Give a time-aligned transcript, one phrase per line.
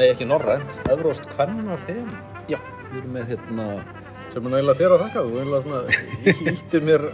[0.00, 2.06] nei ekki norrænt, evróst kvenna þeim
[2.50, 2.56] Já,
[2.90, 3.66] við erum með hérna,
[4.32, 7.04] sem er eiginlega þér að þakka, þú eiginlega svona íttir mér,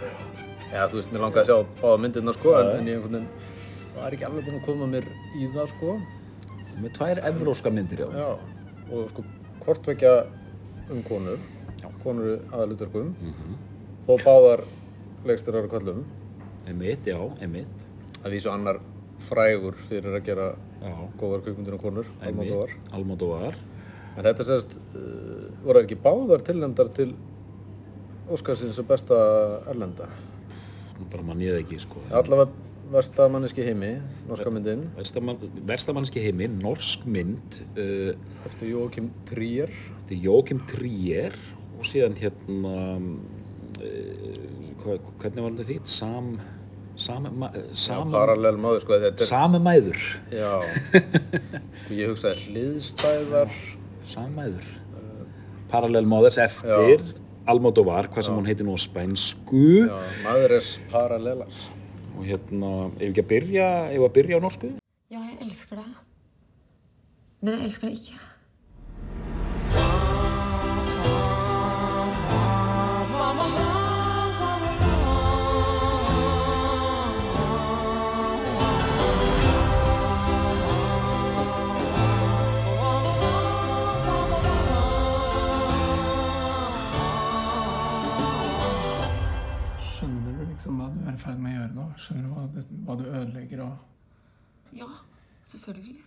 [0.71, 2.77] já þú veist, mér langaði að sjá báða myndirna sko, en, Já.
[2.79, 5.97] en ég einhvern veginn var ekki alveg búinn að koma mér í það sko,
[6.77, 8.09] með tvær evróska myndir, já.
[8.23, 8.29] já,
[8.93, 9.25] og sko
[9.65, 10.13] hvortvekja
[10.93, 11.41] um konur,
[12.05, 13.11] konur aðalutverkum,
[14.07, 14.63] þó báðar
[15.27, 16.05] leikstyrar og köllum,
[16.67, 17.83] Emitt, já, emitt.
[18.23, 18.79] að vísu annar
[19.27, 22.75] frægur fyrir að gera Já, góðar kvikmyndir og konur, Almodóvar.
[22.93, 23.57] Almodóvar.
[24.17, 27.11] En þetta sést, uh, voru ekki báðar tilnæmdar til
[28.33, 29.17] Óskarsins besta
[29.71, 30.09] erlenda.
[31.11, 32.01] Bara mann ég það ekki, sko.
[32.11, 33.93] Allavega versta manneski heimi,
[34.29, 34.85] norska myndin,
[35.67, 38.13] Verstamanniski heimi, norsk mynd, uh,
[38.47, 39.71] eftir Joachim Trier.
[40.07, 41.33] þetta er Jókim Trier
[41.77, 42.75] og síðan hérna,
[43.81, 44.37] uh,
[44.83, 45.91] hvernig var þetta þýtt?
[45.91, 46.37] Sam,
[46.97, 50.01] sam, ma, sam, Parallel máður, sko, þetta er, sami mæður.
[50.33, 53.55] já, sko, ég hugsaði hliðstæðar,
[54.07, 54.67] Sammæður.
[55.67, 57.01] Parallel Mothers eftir
[57.47, 59.63] Almodóvar, hvað sem hún heitir nú á spænsku.
[59.87, 61.65] já, maðures parallelas.
[62.17, 64.69] Og hérna, ef ekki að byrja, ef að byrja á norsku?
[65.11, 65.99] Ja, jeg elsker deg.
[67.43, 68.23] Men jeg elsker deg ikke.
[91.47, 91.87] Med å gjøre nå?
[92.03, 94.87] Skjønner du hva, det, hva du ødelegger og Ja,
[95.47, 96.03] selvfølgelig.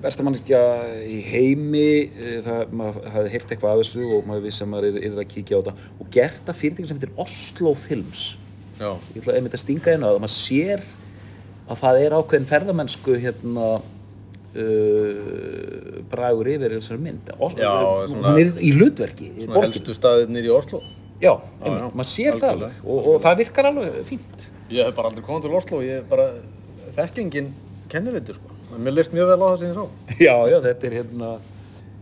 [0.00, 0.58] Verstamanniska
[1.04, 4.86] í heimi, eh, það, maður hafði heyrt eitthvað af þessu og maður vissi að maður
[4.88, 8.22] er, er að kíkja á þetta og gert það fyrirtæki sem heitir Oslo Films.
[8.78, 10.86] Já, Ég ætla einmitt að stinga inn á það, maður sér
[11.68, 13.66] að það er ákveðin ferðamennsku hérna
[14.54, 17.30] uh, bragur yfir þessari mynd.
[17.38, 17.70] Os Já,
[18.08, 20.80] svona- hún er í hlutverki, í svona helstu staðirnir í Oslo.
[21.22, 22.72] Já, Já, einmitt, já, maður sér það algjörlega.
[22.74, 24.46] alveg og, og það virkar alveg fínt.
[24.74, 26.28] Ég hef bara aldrei komið til Oslo, ég bara,
[26.96, 27.50] þekkingin
[27.92, 28.50] kennir þetta, sko.
[28.74, 29.84] Mér leist mjög vel á það sem ég sá.
[30.26, 31.34] Já, já, þetta er hérna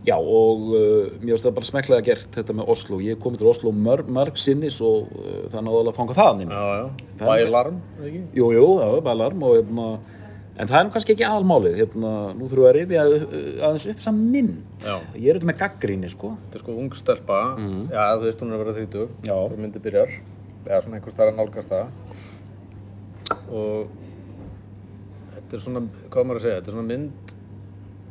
[0.03, 2.97] Já, og uh, mér finnst það bara smeklega gert þetta með Oslo.
[2.99, 6.17] Ég hef komið til Oslo mörg, mörg sinnis og uh, það er náðulega að fanga
[6.17, 6.51] það inn.
[6.51, 8.23] Já, já, Það er- bælarm, eða ekki?
[8.41, 9.85] Jú, jú, það er bara alarm og hérna,
[10.57, 11.75] en það er kannski ekki aðalmálið.
[11.81, 14.59] Hérna, nú þurfum við að rifja uh, aðeins upp saman mynd.
[14.83, 14.95] Já.
[15.15, 16.33] Ég er auðvitað með gaggríni, sko.
[16.45, 17.39] Þetta er sko ung stelpa,
[17.89, 19.25] já þú veist hún er að vera 30 Mhm.
[19.27, 19.33] Já.
[19.33, 20.13] þegar myndi byrjar,
[20.67, 21.87] eða svona einhvers þar að nálgast það
[23.53, 23.87] og
[25.33, 25.81] þetta er svona,
[26.13, 27.33] hvað maður að segja, þetta er svona mynd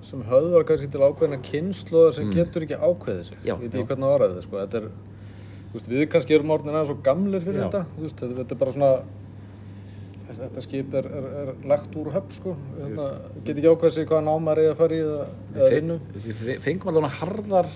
[0.03, 3.47] sem höfðar kannski til ákveðina kynnslóðar sem getur ekki ákveðið sig, Mm.
[3.47, 4.87] Ég veit ekki hvernig að orða þetta sko, þetta er,
[5.71, 7.65] þú veist, við kannski erum orðin aðeins svo gamlir fyrir Já.
[7.69, 8.91] þetta, þú veist, þetta, er bara svona
[10.39, 13.07] þetta skip er, er, er lagt úr höfn sko, þetta
[13.47, 15.27] get ekki ákveðið sig hvaða námar er að fara í eða,
[15.57, 15.97] eða vinnu.
[16.27, 17.69] Við fengum alveg harðar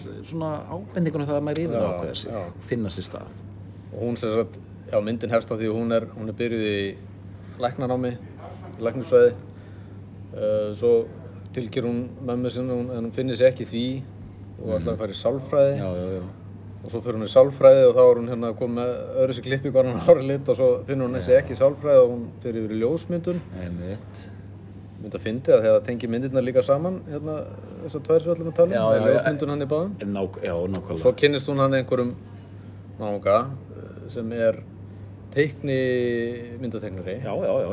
[0.76, 2.62] ábendingunum það að maður yfir Já, ákveða sig, já.
[2.70, 3.34] finna sér stað.
[3.92, 4.58] og hún sem sagt,
[4.92, 6.80] já myndin hefst á því að hún er, hún er byrjuð í
[7.64, 8.10] læknanámi,
[8.84, 10.90] læknisfræði uh, svo
[11.56, 13.84] tilkýr hún mömmu sinni hún, en hún finnir sér ekki í því
[14.60, 16.26] og ætlaði að fara í sálfræði Já, já, já.
[16.86, 18.92] Og svo fyrir hún í sálfræði og þá er hún hérna komið með
[19.24, 22.02] öðru sér klippi hvar hann ári lit og svo finnur hún sér ekki í sálfræði
[22.04, 24.20] og hún fyrir yfir í ljósmyndun Einmitt.
[25.02, 27.34] mynd að fyndi að það tengi myndirna líka saman hérna
[27.84, 29.10] þessar tvær sem við ætlum að tala um, já.
[29.10, 31.02] ljósmyndun hann í báðum Ná, já, nákvæmlega.
[31.02, 32.14] Svo kynnist hún hann einhverjum
[33.00, 33.36] náunga
[33.76, 34.62] eh, sem er
[35.36, 35.80] teikni
[36.62, 37.18] myndateiknari,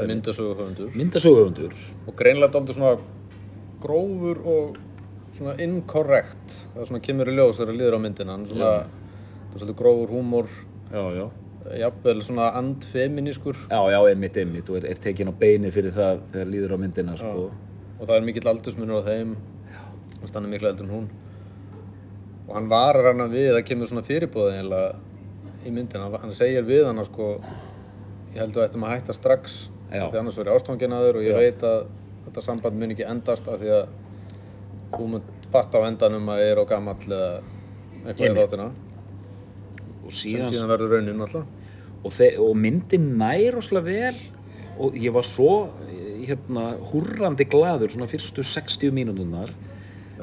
[0.09, 1.75] myndasöguhöfundur Myndasöguhundur.
[2.07, 2.98] og greinlega dálítið svona
[3.83, 4.81] grófur og
[5.38, 8.74] svona incorrect það svona kemur í ljós þegar það líður á myndina svona,
[9.53, 10.50] það er svolítið grófur húmor.
[10.91, 11.25] Já, já.
[11.79, 14.69] jafnvel svona andfeminískur Já, já, einmitt, einmitt.
[14.69, 17.45] Og er, er tekin á beini fyrir það þegar líður á myndina, sko.
[18.00, 19.35] og það er mikill aldursmunur á þeim.
[20.23, 21.07] Og hann er miklu eldur en hún.
[22.50, 24.51] Og hann varar hana við það kemur svona fyrirbóð
[25.63, 27.38] í myndina, hann- hann segir við hana sko
[28.33, 30.09] ég held að ættum að hætta strax Já.
[30.09, 31.85] því annars verið ástfangin að þér og ég veit að
[32.25, 33.88] þetta samband mun ekki endast af því að
[34.97, 35.21] þú mun
[35.53, 37.29] fatta á endanum að ég er á gamall eða
[38.07, 38.67] eitthvað í þáttina
[40.03, 41.45] Og sem síðan, síðan verður raunin alltaf
[42.03, 44.17] og, og myndin nær óslega vel
[44.83, 45.53] og ég var svo
[45.88, 49.53] eh, hérna húrrandi glaður svona fyrstu 60 mínútunar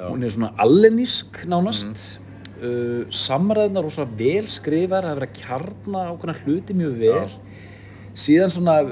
[0.08, 2.18] hún er svona allenísk nánast.
[2.60, 7.30] Uh, samræðunar rosa vel skrifar það er verið að kjarna ákveðna hluti mjög vel.
[8.20, 8.90] Síðan svona uh,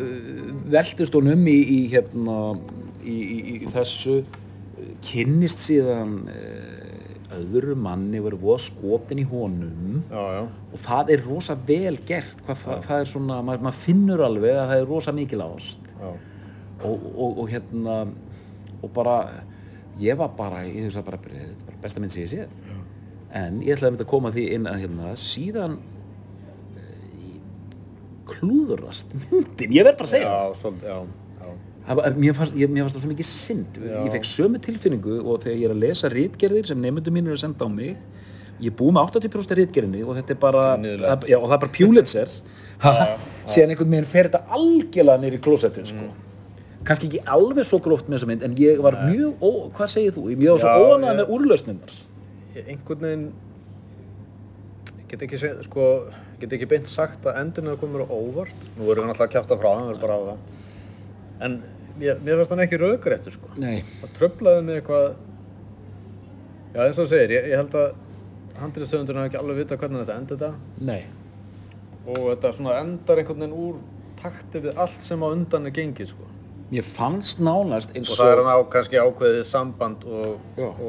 [0.73, 2.39] veltist hún um í, í hérna
[3.05, 4.23] í, í, í þessu
[5.05, 6.78] kynnist síðan uh,
[7.37, 9.99] öðru manni verið voða skotin í honum.
[10.09, 10.41] Já, já,
[10.73, 14.57] og það er rosa vel gert hvað það, það er svona, maður, maður finnur alveg
[14.57, 15.91] að það er rosa mikil ást.
[15.99, 16.09] Já,
[16.89, 17.99] og, og, og hérna
[18.79, 19.19] og bara,
[20.01, 22.59] ég var bara, ég hugsa bara, bara, þetta bara besta mynd sem ég séð.
[23.39, 25.75] En ég ætlaði að mynda að koma því inn að hérna, síðan
[26.81, 27.41] eh,
[28.31, 31.11] klúðurast myndin, ég verð bara að segja það.
[31.89, 33.79] Mér fannst, ég, það svo mikið synd.
[33.81, 33.99] Já.
[34.05, 37.39] Ég fekk sömu tilfinningu og þegar ég er að lesa rítgerðir sem nefndum mínir eru
[37.39, 37.97] að senda á mig,
[38.61, 41.63] ég er búið með 80% rítgerðinni og þetta er bara, það, já, og það er
[41.65, 42.35] bara Pulitzer,
[43.55, 46.05] síðan einhvern veginn fer þetta algjörlega í klósettin, sko.
[46.11, 46.25] Mm.
[46.89, 50.15] Kannski ekki alveg svo gróft með þessa mynd, en ég var mjög, ó, hvað segir
[50.17, 50.29] þú?
[50.35, 51.97] Ég var svo óanað ég- með úrlausninnar.
[52.59, 53.27] Ég einhvern veginn
[54.99, 55.89] ég get ekki, seg, sko,
[56.41, 59.35] get ekki beint sagt að endinu það komur á óvart nú erum við náttúrulega að
[59.37, 60.39] kjafta frá að það
[61.47, 61.55] en
[62.03, 63.51] ég, mér finnst hann ekki raugrættur sko.
[63.61, 63.83] Nei.
[64.03, 65.07] það tröflaði mig eitthvað
[66.75, 67.89] já eins og þú segir, ég, ég held að
[68.59, 71.01] handriðstöfundurinn hafa ekki alveg vita hvernig þetta endi þetta Nei.
[72.09, 73.79] og þetta svona endar einhvern veginn úr
[74.19, 76.27] takti við allt sem á undan er gengið sko.
[76.69, 80.83] Mér fannst nánast eins og það er hann á kannski ákveðið samband og, og,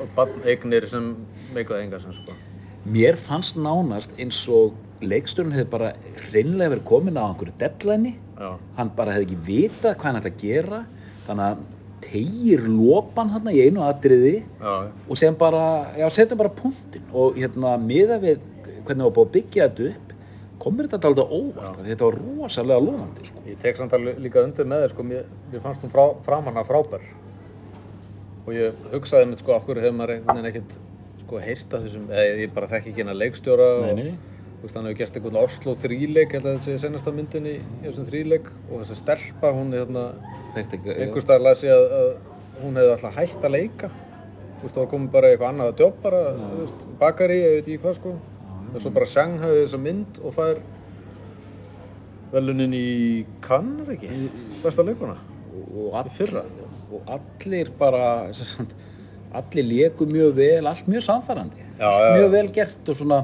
[0.00, 1.10] og barneignir sem
[1.56, 2.36] meikaði enga sem sko.
[2.84, 4.78] Mér fannst nánast eins og
[5.10, 5.92] leikstjórn hefði bara
[6.28, 8.14] hreinlega verið komin á einhverju deadline
[8.78, 10.80] hann bara hefði ekki vitað hvað hann ætti að gera.
[11.24, 11.62] Þannig að
[12.04, 14.72] tegir lopan hann í einu atriði Já,
[15.08, 15.62] og sem bara,
[15.96, 18.42] já, setjum bara punktin og hérna miða við
[18.84, 20.04] hvernig var búið að byggja þetta upp
[20.64, 23.42] komur þetta alltaf óvart, þetta var rosalega lónandi sko.
[23.48, 26.64] Ég tek samt alveg líka undir með þér, sko, mér, mér fannst hún frá, framanna
[26.68, 27.04] frábær.
[28.44, 30.78] Og ég hugsaði mér, sko, okkur hefur maður einhvern veginn ekkert,
[31.24, 34.14] sko, heyrt af þessum, eða ég bara þekki ekki hérna leikstjóra og, nei.
[34.64, 37.84] Veist, hann hefur gert einhvern Oslo þríleik, held að þetta sé senasta myndin í, í
[37.86, 40.04] þessum þríleik og þessi stelpa, hún er hérna,
[40.56, 43.90] einhvers staðar las ég að, að hún hefði alltaf hætt að leika.
[44.60, 47.68] Þú veist, var komið bara eitthvað annað að jobb bara, þú veist, bakari, ég veit
[47.68, 48.14] ekki hvað, sko.
[48.74, 50.62] Og svo bara sang hafði þessa mynd og fær
[52.34, 52.86] velunin í
[53.44, 54.10] Cannes, er ekki?
[54.64, 55.18] Besta leikuna.
[55.54, 56.42] og, all, fyrra.
[56.90, 58.74] og allir bara sem sagt,
[59.34, 62.32] allir léku mjög vel allt mjög samfærandi Já, allt já, mjög já.
[62.34, 63.18] vel gert og svona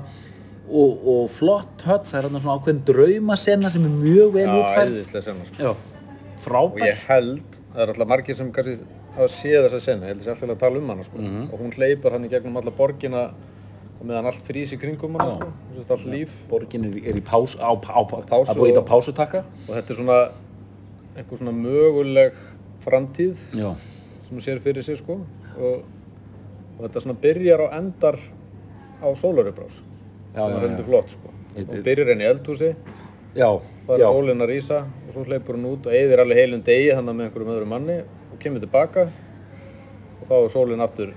[0.70, 4.54] og, og flott höll, það er þarna svona ákveðin draumasenna sem er mjög vel Já,
[4.60, 5.62] útfærð æðislega senna, sko.
[5.62, 8.76] Já, Og frábær ég held, það er alltaf margir sem kannski
[9.16, 11.18] hafa séð þessa senna, ég held sé alltaf að tala um hana, sko.
[11.52, 13.24] Og hún hleypur hann í gegnum alla borgina
[14.00, 15.50] og meðan allt frýs í kringum hana, sko.
[15.72, 16.38] Þú veist, allt líf.
[16.48, 18.00] borgin er, er í pás, á, á,
[18.30, 20.18] pásu að búið og- á pásutakka Og þetta er svona,
[21.16, 22.32] einhver svona möguleg
[22.86, 23.74] framtíð Já,
[24.24, 25.18] sem hún sér fyrir sig, sko.
[25.58, 25.82] Og,
[26.78, 28.16] og þetta svona byrjar og endar
[29.04, 29.82] á sólarubrás.
[30.34, 30.58] Það já.
[30.64, 31.32] heldur flott, sko.
[31.54, 32.68] Þetta- Og byrjar henni í eldhúsi,
[33.34, 33.48] já,
[33.86, 34.08] það er já.
[34.10, 37.26] sólinn að rísa og svo hleypur hún út og eyðir alveg heilum degi þannig með
[37.30, 37.98] einhverjum öðrum manni
[38.32, 39.08] og kemur tilbaka
[40.20, 41.12] og þá er sólinn aftur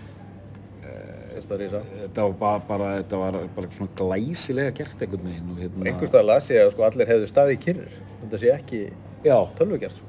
[1.33, 1.81] sérst að rísa.
[2.01, 6.11] Þetta var bara, bara, þetta var bara svona glæsilega gert einhvern veginn og hérna Einhvers
[6.11, 7.95] staðar las ég að sko allir hefðu staðið kyrrir.
[8.23, 8.81] Þetta sé ekki
[9.23, 10.05] Já, tölvugjart sko.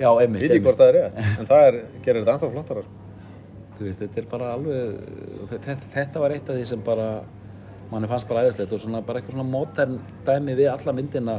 [0.00, 2.50] já, einmitt, Ég veit ekki hvort það er rétt, en það er, gerir þetta ennþá
[2.52, 2.92] flottara sko.
[3.76, 5.00] Þú veist, þetta er bara alveg,
[5.52, 7.08] þetta, þetta var eitt af því sem bara,
[7.90, 11.36] manni fannst bara æðislegt og svona bara eitthvað svona modern dæmi við alla myndina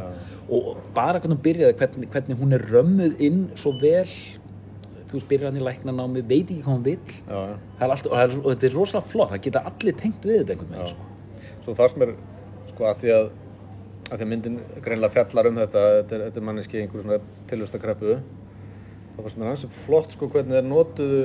[0.47, 4.05] og bara hvernig hún byrjaði, hvernig, hvernig hún er römmuð inn svo vel,
[5.07, 6.87] þú veist, byrjar hann í læknanámi, veit ekki hvað
[7.27, 7.57] Já, já.
[7.79, 10.27] það er allt, og, það er, og þetta er rosalega flott, það geta allir tengt
[10.27, 11.51] við þetta einhvern veginn, sko.
[11.65, 12.15] Svo fannst mér
[12.71, 13.29] sko að því að,
[14.07, 17.19] að því að myndin greinlega fjallar um þetta, þetta er, er manneski í einhverju svona
[17.51, 18.17] tilvistakreppu.
[19.17, 21.21] Það fannst mér hansi flott sko hvernig þeir notuðu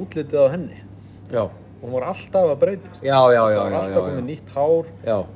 [0.00, 0.78] útlitið á henni.
[1.32, 1.42] Já,
[1.86, 3.02] hún var alltaf að breytast.
[3.06, 4.88] já, já, já, það var alltaf komið nýtt hár.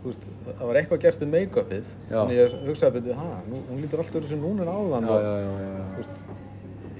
[0.04, 1.90] Veist, það var eitthvað gerst í make-upið.
[2.10, 5.06] Þannig ég hugsaði ha, nú, hún lítur alltaf hún er áðan.
[5.06, 5.84] Já, og, já, já, já, já.
[5.90, 6.16] þú veist,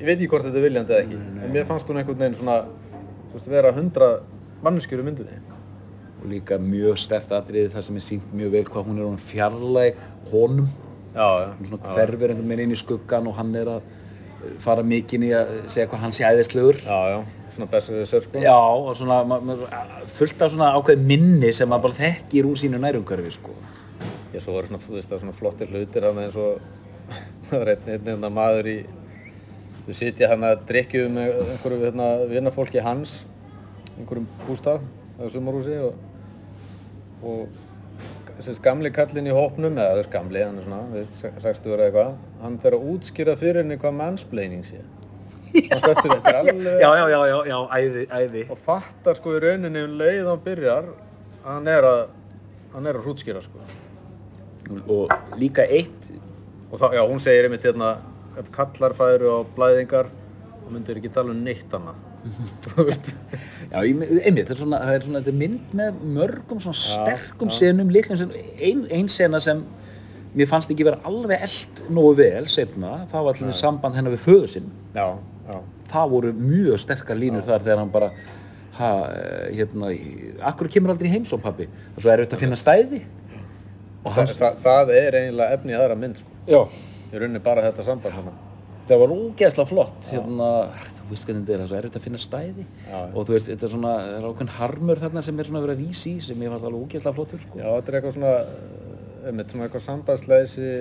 [0.00, 2.38] ég veit ekki hvort þetta er viljandi eða ekki en mér fannst hún einhvern veginn
[2.38, 2.60] svona
[3.32, 4.10] veist, vera hundra
[4.64, 5.40] manneskjur í myndinni.
[6.20, 9.20] Og líka mjög stert atriði þar sem er sínt mjög vel hvað hún er hún
[9.20, 9.98] fjarlæg
[10.30, 10.70] honum.
[11.10, 14.56] Já, já, hún svona hverfur einhvern veginn inn í skuggan og hann er að eh,
[14.62, 16.78] fara mikinn í að segja hvað hann sé æðislegur.
[16.84, 19.56] Já, já, svona við sér sko Já, og svona ma- ma-
[20.18, 23.54] fullt af svona ákveð minni sem maður bara þekkir úr sínu nærumhverfi sko.
[24.34, 26.60] ég svo voru svona, þú veist, það svona flottir hlutir hann eins og
[27.50, 28.76] það var einn, einn, einn maður í
[29.86, 33.24] þau sitja hann að drikkju með einhverju hérna, vinnafólki hans
[33.98, 34.84] einhverjum bústað
[35.18, 35.98] á sumarhúsi og,
[37.26, 37.48] og
[38.40, 41.88] þessi gamli kallinn í hópnum eða þess gamli, hann er svona, þú veist, 60 eða
[41.90, 42.14] eitthvað
[42.44, 44.80] hann fer að útskýra fyrir henni hvað mansplaining sé
[45.54, 48.44] þetta er alveg Já, já, já, já, já, æði, æði.
[48.52, 52.02] Og fattar sko í rauninni um leið hann byrjar að hann er að
[52.74, 53.64] hann er að hrútskýra sko.
[54.86, 56.10] Og líka eitt
[56.70, 57.96] og þá, já, hún segir einmitt hérna
[58.38, 60.12] ef kallar færu á blæðingar
[60.60, 62.06] þá myndir ekki tala um neitt annað.
[63.70, 67.52] Já, einmitt, það er svona, það er svona þetta er mynd með mörgum svona sterkum
[67.54, 68.34] senum, litlum senum.
[68.60, 69.62] Ein, ein sena sem
[70.36, 74.24] mér fannst ekki vera alveg eld nógu vel setna, það var allir samband hennar við
[74.26, 74.68] föðu sinn.
[74.94, 75.06] Já.
[75.90, 78.10] Það voru mjög sterkar línur þar þegar hann bara
[78.80, 79.90] ha, eh, hérna,
[80.50, 83.02] akkur kemur aldrei í heimsóm pappi og svo er þetta að finna stæði.
[84.00, 86.62] Og Þa, hans, það, það er eiginlega efni aðra mynd sko.
[87.10, 88.30] Ég runni bara þetta samband
[88.90, 90.48] það var ógeðslega flott hérna,
[90.98, 92.66] þú veist hvernig þetta er, það er svo erfitt að finna stæði.
[92.88, 92.98] Já.
[93.06, 95.66] og þú veist, þetta er svona það er ákveðin harmur þarna sem er svona að
[95.66, 97.60] vera að vísi í sem ég fannst alveg ógeðslega flottur sko.
[97.60, 98.34] Já, þetta er eitthvað svona,
[99.52, 100.72] svona eitthvað sambandsleysi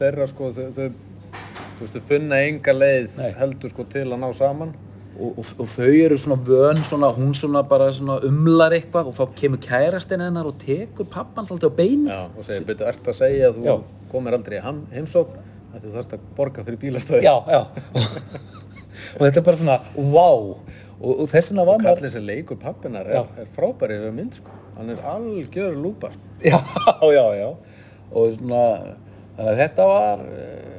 [0.00, 0.88] þeirra sko, þau,
[1.80, 3.30] þú veist, þau finna enga leið Nei.
[3.40, 4.72] heldur sko til að ná saman.
[5.20, 9.16] og, og, og þau eru svona vön svona, hún svona bara svona umlar eitthvað og
[9.18, 13.10] þá kemur kærastinn hennar og tekur pappan alltaf á beinu Já, og segir, betur, ert
[13.10, 13.74] að segja að þú Já.
[14.12, 14.62] komir aldrei í
[14.94, 15.42] heimsókn,
[15.74, 17.24] að þú þarfst að borga fyrir bílastöði.
[17.26, 17.60] já, já
[19.16, 20.40] og þetta er bara svona, wow
[21.00, 24.36] og, og þess vegna var maður Kallið sem leikur pappinar er, er frábæri yfir mynd
[24.40, 24.56] sko.
[24.76, 26.32] Hann er algjör lúpa sko.
[26.44, 26.58] já,
[27.18, 27.48] já, já
[28.10, 28.64] og svona,
[29.36, 30.69] þannig að þetta var eh,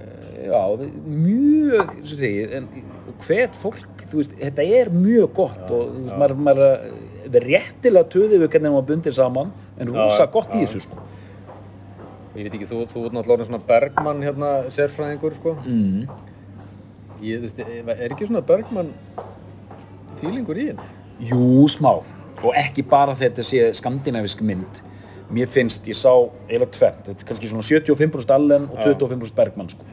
[0.47, 0.61] já,
[1.05, 2.67] mjög segið, en
[3.11, 6.65] og hvet fólk, þú veist, þetta er mjög gott og þú veist, maður, maður
[7.31, 10.65] er réttilega töðið við hvernig maður bundir saman en rosa Já, gott í já.
[10.67, 11.01] þessu sko
[12.31, 15.55] Og Ég veit ekki, þú, þú ert náttúrulega svona Bergmann hérna, sérfræðingur sko.
[15.67, 16.05] mm.
[17.21, 17.59] Ég, þú veist,
[17.91, 18.93] er ekki svona Bergmann
[20.21, 20.87] fílingur í henni?
[21.27, 21.91] Jú, smá.
[22.41, 24.79] Og ekki bara þetta sé skandinavisk mynd.
[25.31, 26.11] Mér finnst, ég sá
[26.47, 29.85] eiginlega tvent, þetta er kannski svona 75% Allen og 25% Bergman, sko.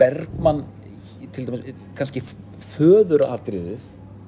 [0.00, 0.64] Bergman,
[1.32, 2.22] til dæmis, kannski
[2.72, 3.84] föðuratriðið,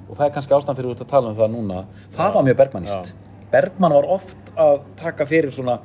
[0.09, 1.83] og það er kannski ástæðan fyrir út að tala um það núna,
[2.15, 3.13] það var mjög Bergmanist.
[3.55, 5.79] Bergman var oft að taka fyrir svona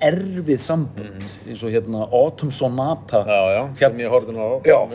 [0.00, 3.24] erfið sambund, eins og hérna Autumn Sonata.
[3.28, 4.88] Já, já, Fjall- horfði nú á.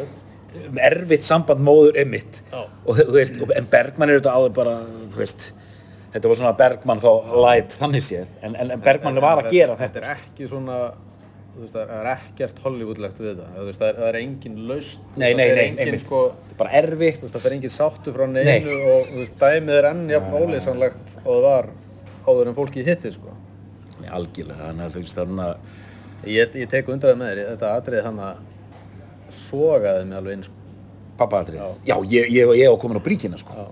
[0.55, 2.61] Erfitt samband móður einmitt Já.
[2.85, 4.75] og þú veist, en Bergman er þetta alveg bara,
[5.11, 5.49] þú veist
[6.13, 7.09] þetta var svona Bergman þá
[7.43, 10.77] light þannig séð, en, en, en Bergman var að gera þetta, Þetta er ekki svona,
[11.61, 13.53] veist, það er ekkert Hollywoodlegt við það.
[13.55, 15.05] Þú veist, það er, það er engin lausn.
[15.15, 17.73] Nei, nei, það er engin, sko, þetta er bara erfitt þú veist, það er engin
[17.75, 21.69] sáttu frá neinu og dæmið er enn jafn ólýsanlegt og það var
[22.25, 23.35] áður en fólki hitti, sko.
[24.01, 25.47] Nei, algjörlega, þannig að þú veist þarna
[26.25, 28.37] Ég, ég tek undraði með þér, þetta atrið hann að
[29.35, 30.61] sogaði mig alveg inn, sko.
[31.19, 31.67] pappaðatrið, Já.
[31.85, 33.67] já, ég, ég, ég var komin á bríkina sko, Já,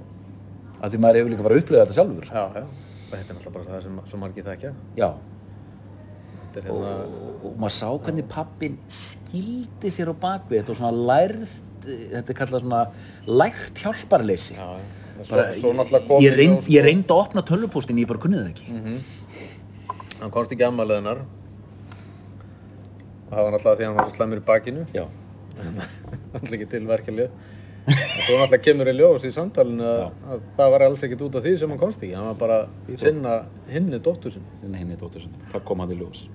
[0.83, 2.35] að því maður hefur líka bara upplegað þetta sjálfur sko.
[2.35, 2.65] já, já.
[3.13, 4.71] Þetta er náttúrulega bara það sem svo margir þekkja.
[4.97, 5.09] já,
[6.61, 11.53] Hérna, og, og maður sá hvernig pappin skildi sér á bakvið þetta og svona lærð
[11.83, 12.81] þetta er kallað svona
[13.27, 14.55] lært hjálparleysi.
[14.57, 14.67] Já.
[15.23, 18.65] Svo, svo kom ég, reynd, ég reyndi að opna tölvupóstin ég bara kunnið það ekki.
[20.21, 21.19] Hann komst ekki ammælið hennar
[23.33, 24.85] og það var náttúrulega því að hann var svo slæmur í bakinu.
[24.93, 25.05] já,
[26.33, 26.83] Náttúrulega ekki til
[27.83, 31.43] svo náttúrulega kemur í ljós í samtalinu að, að það var alls ekkert út af
[31.43, 32.15] því sem hann komst ekki.
[32.15, 33.35] Hann var bara að sinna
[33.71, 34.59] hinni dóttur sinni.
[34.61, 36.25] þinn henni dóttur sinni það kom hann í ljós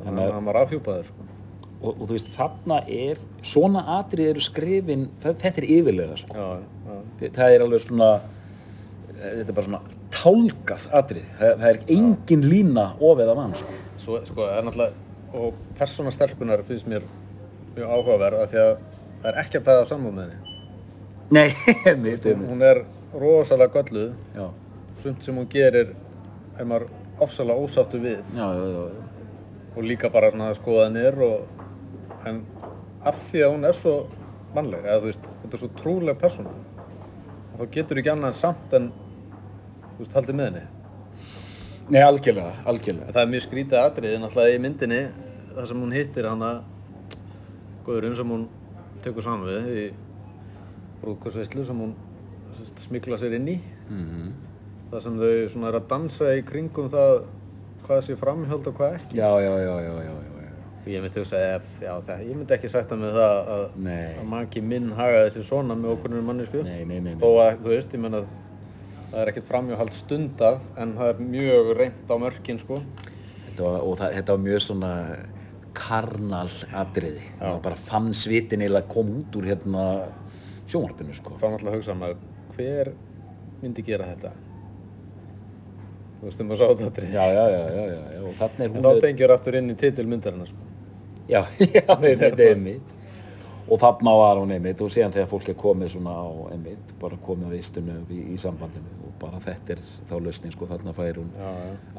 [0.00, 1.26] Þannig að hann var afhjúpaður sko.
[1.80, 6.36] og, og þú veist þarna er svona atrið eru skrifin það, þetta er yfirlega sko.
[6.36, 6.46] Já,
[6.86, 7.32] já.
[7.40, 8.10] það er alveg svona
[9.20, 9.82] þetta er bara svona
[10.14, 13.80] tálgað atrið það, það er engin lína ofið af hann sko.
[14.00, 15.08] Svo, sko, það er náttúrulega,
[15.40, 17.04] og persóna stelpunar finnst mér
[17.74, 18.72] mjög áhugaverð af því að
[19.20, 20.49] það er ekki að taða samúð með henni.
[21.30, 21.50] Nei,
[22.02, 22.84] mitt Hún, hún er
[23.14, 24.46] rosalega gölluð, já,
[25.02, 25.94] sumt sem hún gerir
[26.58, 26.88] er maður
[27.22, 29.28] ofsalega ósáttu við já, já, já, já.
[29.76, 31.46] og líka bara svona skoðanir og,
[32.26, 32.42] en
[33.06, 33.94] af því að hún er svo
[34.54, 36.52] mannleg, eða þú veist, þetta er svo trúleg persóna,
[37.56, 38.90] þá getur ekki annað samt en,
[39.94, 40.66] þú veist, haldið með henni.
[41.90, 45.00] nei, algjörlega, algjörlega Það er mjög skrítið atriði náttúrulega í myndinni
[45.54, 46.50] þar sem hún hittir hana
[47.86, 48.46] góðurinn sem hún
[49.02, 49.86] tekur saman við í
[51.02, 51.94] brúðkvæsveislu sem hún
[52.58, 53.58] sest, smikla sér inn í.
[53.88, 54.32] Mhm.
[54.90, 57.20] þar sem þau svona er að dansa í kringum það
[57.84, 59.16] hvað sé framhjöld og hvað ekki.
[59.16, 60.30] Já, já, já, já, já, já,
[60.80, 63.64] og ég myndi hugsa ef, já, það, ég myndi ekki sagt það með það að,
[63.84, 67.18] að maki minn hagaði sér svona með okkur mannesku Nei, nei, nei, nei.
[67.20, 68.22] þó að, þú veist, ég menna
[69.10, 72.80] það er ekkert framhjóhald stundað en það er mjög reynd á mörkin sko.
[73.44, 74.92] Þetta var, og það, þetta var mjög svona
[75.80, 76.48] karnal
[76.80, 77.26] atriði.
[77.40, 79.84] Það bara fann svitin eða kom út úr hérna
[80.70, 81.34] sjónvarpinu sko.
[81.40, 82.22] þá náttúrulega hugsa maður
[82.56, 82.92] hver
[83.62, 84.32] myndi gera þetta
[86.20, 88.70] þú veist um að sá þetta já, já, já, já, já, já, og þannig er
[88.70, 90.64] en hún þá tengjur aftur inn í titil myndarinnar sko.
[91.30, 91.44] já,
[91.76, 92.96] já, þetta er einmitt
[93.70, 97.18] og þarna var hún einmitt og síðan þegar fólk er komið svona á einmitt bara
[97.24, 100.94] komið að vistunni upp í, í sambandinu og bara þetta er þá lausnin sko þarna
[100.96, 101.30] fær hún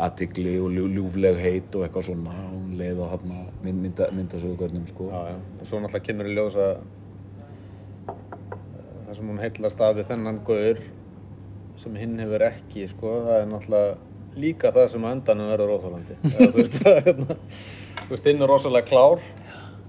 [0.05, 3.07] aðtigli og ljú, ljúfleg heit og eitthvað svona og hún leið á
[3.63, 5.37] mynda, myndasögugörnum sko Já, já.
[5.61, 6.83] og svo náttúrulega kemur í ljós að
[9.11, 10.81] það sem hún heillast af við þennan gaur
[11.81, 16.17] sem hinn hefur ekki sko, það er náttúrulega líka það sem á endanum verður óþólandi
[16.31, 19.23] þú veist, það er hérna þú veist, hinn er rosalega klár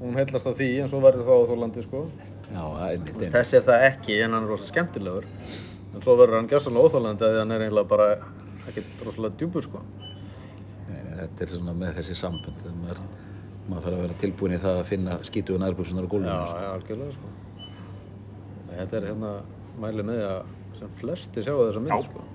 [0.03, 2.05] hún heillast af því en svo verður það óþólandi sko
[2.53, 3.31] Já, einmitt.
[3.33, 5.25] Þessi er það ekki en hann er rosa skemmtilegur.
[5.95, 8.09] En svo verður hann gjössalega óþálandi að hann er eiginlega bara
[8.69, 9.81] ekkert rosalega djúpur sko.
[10.91, 12.59] Nei, þetta er svona með þessi sambönd.
[12.61, 13.01] þegar Maður,
[13.71, 16.37] maður þarf að vera tilbúin í það að finna skítu og nærbúksunar á Já, gólfinu.
[16.51, 16.61] sko.
[16.61, 17.33] já, algjörlega sko.
[18.77, 19.33] Þetta er hérna
[19.83, 20.43] mælið með að
[20.79, 22.27] sem flesti sjá þessa mynd sko.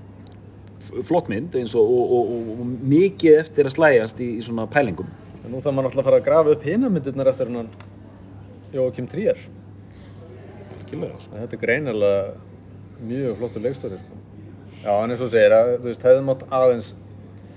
[1.08, 5.10] Flott mynd eins og, og, og, og, mikið eftir að slæjast í, í svona pælingum.
[5.44, 7.52] En nú þarf maður náttúrulega að fara að grafa upp hina myndirnar eftir.
[10.78, 11.34] Algjörlega, sko.
[11.34, 12.22] En þetta er greinilega
[13.08, 14.22] mjög flottur leikstóri sko.
[14.84, 16.94] Já, en eins og segir að þú veist, hefði mátt aðeins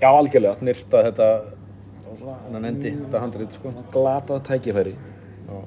[0.01, 0.57] Já, algjörlega.
[0.57, 1.29] snirta þetta
[2.47, 3.71] hennan endi, þetta handrið sko.
[3.93, 4.95] Glatað tækifæri.
[5.47, 5.61] Já.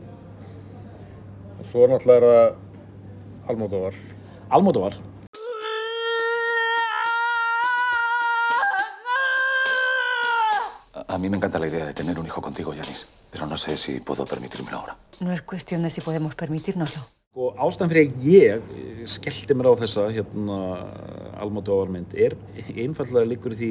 [1.54, 2.63] Og svo náttúrulega er það
[3.46, 3.94] Almódóvar.
[4.48, 4.94] Almótovar.
[11.08, 13.76] A mí me encanta la idea de tener un hijo contigo, Yanis, pero no sé
[13.76, 14.96] si puedo permitírmelo ahora.
[15.20, 17.02] No es cuestión de si podemos permitírnoslo.
[17.34, 20.58] Sko, ástæðan fyrir að ég eh, skellti mér á þessa hérna,
[21.42, 22.36] Almótovar mynd er
[22.78, 23.70] einfallega líkur í því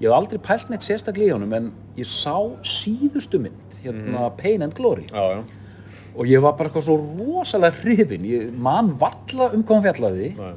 [0.00, 1.68] ég hef aldrei pælt neitt sérstaklega í honum en
[2.00, 2.32] ég sá
[2.64, 5.42] síðustu mynd hérna Pain and Glory Já, já.
[6.14, 10.28] Og ég var bara eitthvað svo rosalega hrifin ég man valla um hvað hann fjallaði
[10.38, 10.52] Nei.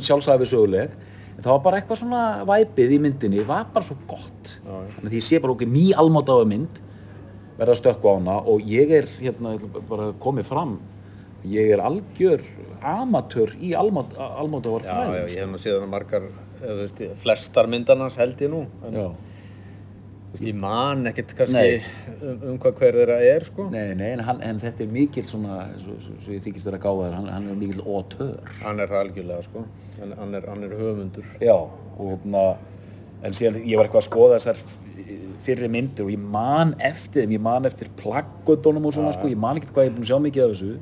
[0.00, 0.94] sjálfsæfi söguleg
[1.34, 4.88] en það var bara eitthvað svona væpið í myndinni var bara svo gott Já, já.
[4.96, 6.80] þannig að ég sé bara okkur ný almátaða mynd
[7.58, 9.54] verða að stökkva á hana og ég er hérna
[9.90, 10.78] bara komið fram
[11.44, 12.40] ég er algjör
[12.84, 16.26] amatör í almátaðar Já, já, fræðin ég hef nú séð hana margar,
[16.60, 18.62] þú veist, flestar myndarnas held ég nú.
[18.84, 19.06] En, Já.
[20.34, 21.76] Þú veist, ég man ekkert kannski
[22.18, 23.66] um, um hvað hver þeirra er, sko.
[23.70, 26.80] Nei, nei, en, hann, en þetta er mikill svona, svo, svo, svo ég þykist vera
[26.82, 28.50] gáðar, hann, hann er mikill auteur.
[28.64, 29.62] Hann er það algjörlega, sko.
[30.00, 31.28] Hann, hann, er, hann er höfundur.
[31.38, 32.42] Já, og hérna,
[33.22, 34.64] en síðan ég var eitthvað að skoða þessar
[35.44, 39.38] fyrri myndir og ég man eftir þeim, ég man eftir plaggutunum og svona, sko, ég
[39.38, 40.74] man ekkert hvað ég er búinn að sjá mikið af þessu.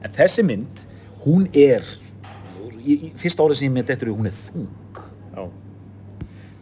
[0.00, 0.86] En þessi mynd,
[1.26, 1.86] hún er,
[3.18, 5.00] fyrsta árið sem ég mynd eftir því, hún er þung.
[5.34, 5.44] Já.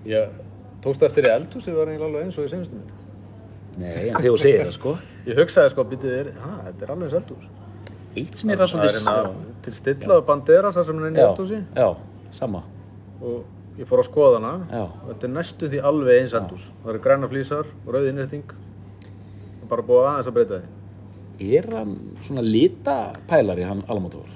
[0.08, 0.44] Ég
[0.88, 2.96] tókst eftir í eldhúsi var eiginlega alveg eins og í senustu mynd.
[3.78, 4.92] Nei, en þegar þú segir það, sko,
[5.28, 7.50] Ég hugsaði sko, býtið er, hæ, þetta er alveg eins eldhús.
[8.18, 11.12] eitt sem ég var Það er svolítið, hérna til stillaðu banderas þar sem hann er
[11.12, 11.88] inn í eldhúsi já,
[12.34, 12.62] sama,
[13.20, 14.54] og ég fór að skoða hana
[15.10, 16.64] þetta er næstu því alveg eins eldhús.
[16.82, 18.56] Það eru græna flísar og rauð innrétting
[19.62, 20.74] og bara búið aðeins að breyta því.
[21.58, 21.94] er hann
[22.26, 24.32] svona litapælari, hann Almótovar?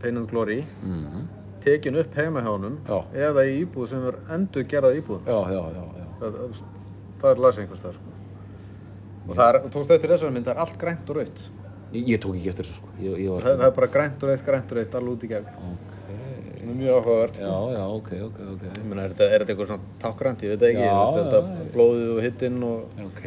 [0.00, 0.64] Pain and Glory
[1.62, 2.88] tekin upp heima hjá honum Mhm.
[2.88, 3.04] Já.
[3.28, 5.20] eða í íbúð sem er endur gerað íbúð.
[5.26, 6.06] Já, já, já, já.
[6.20, 6.62] Það,
[7.20, 8.10] það, er lasið einhvers það sko.
[9.28, 11.40] Og það er, tókst eftir þessari mynd, það er allt grænt og rautt.
[11.92, 13.42] Ég, ég tók ekki eftir þessu, sko, ég, ég var...
[13.42, 15.46] Það, það er bara grænt og rautt, grænt og rautt, alveg út í gegn.
[16.62, 17.38] Er mjög áhugavert.
[17.42, 17.70] Já, Sko.
[17.74, 18.62] já, ok, ok, ok.
[18.78, 21.38] Ég meina, er þetta, er þetta eitthvað svona tákgrænt, ég veit ekki, Já, já, þetta
[21.42, 21.64] já.
[21.74, 23.22] blóðið og hittinn og Ok,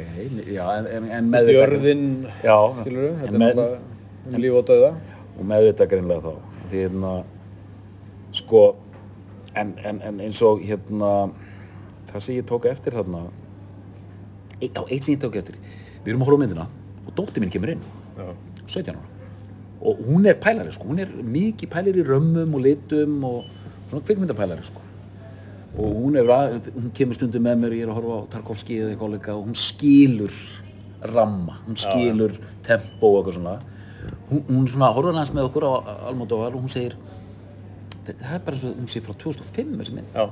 [0.55, 2.05] já, en, en, en jörðin,
[2.43, 4.91] Já, skilur en þetta er með- náttúrulega líf og dauða.
[5.35, 6.59] Og meðvitað greinlega þá.
[6.69, 7.13] Því hérna,
[8.35, 8.61] sko,
[9.55, 11.11] en, en, en eins og hérna,
[12.11, 13.25] það sem ég tók eftir þarna,
[14.59, 15.59] e, á, eitt sem ég tók eftir,
[16.03, 16.69] við erum að horfa á myndina
[17.05, 17.83] og dóttir mín kemur inn,
[18.15, 18.31] Já.
[18.65, 19.03] 17 ára.
[19.85, 23.49] Og hún er pælari, sko, hún er mikið pælari í römmum og litum og
[23.89, 24.81] svona kvikmyndapælari, sko.
[25.75, 28.93] Og hún, að, hún kemur stundum með mér, ég er að horfa á Tarkovski eða
[28.95, 30.37] eitthvað og hún skilur
[31.11, 33.55] ramma, hún skilur tempo og eitthvað svona.
[34.31, 35.71] Hún, hún svona horfður hans með okkur á
[36.09, 36.95] Almódovar og hún segir,
[38.05, 40.07] "Þe- það er bara eins og hún sé frá 2005 þessi mynd.
[40.15, 40.29] Já.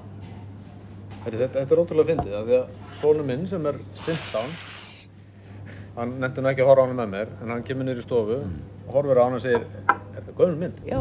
[1.23, 2.67] Þetta, þetta, þetta er ótrúlega fyndið, af því að
[3.01, 5.07] sónu minn sem er 15,
[5.95, 8.05] hann nefndi nú ekki að horfa á hana með mér, en hann kemur niður í
[8.07, 8.37] stofu
[8.87, 10.81] og horfir á hana og segir, er þetta gömul mynd?
[10.85, 10.99] Já,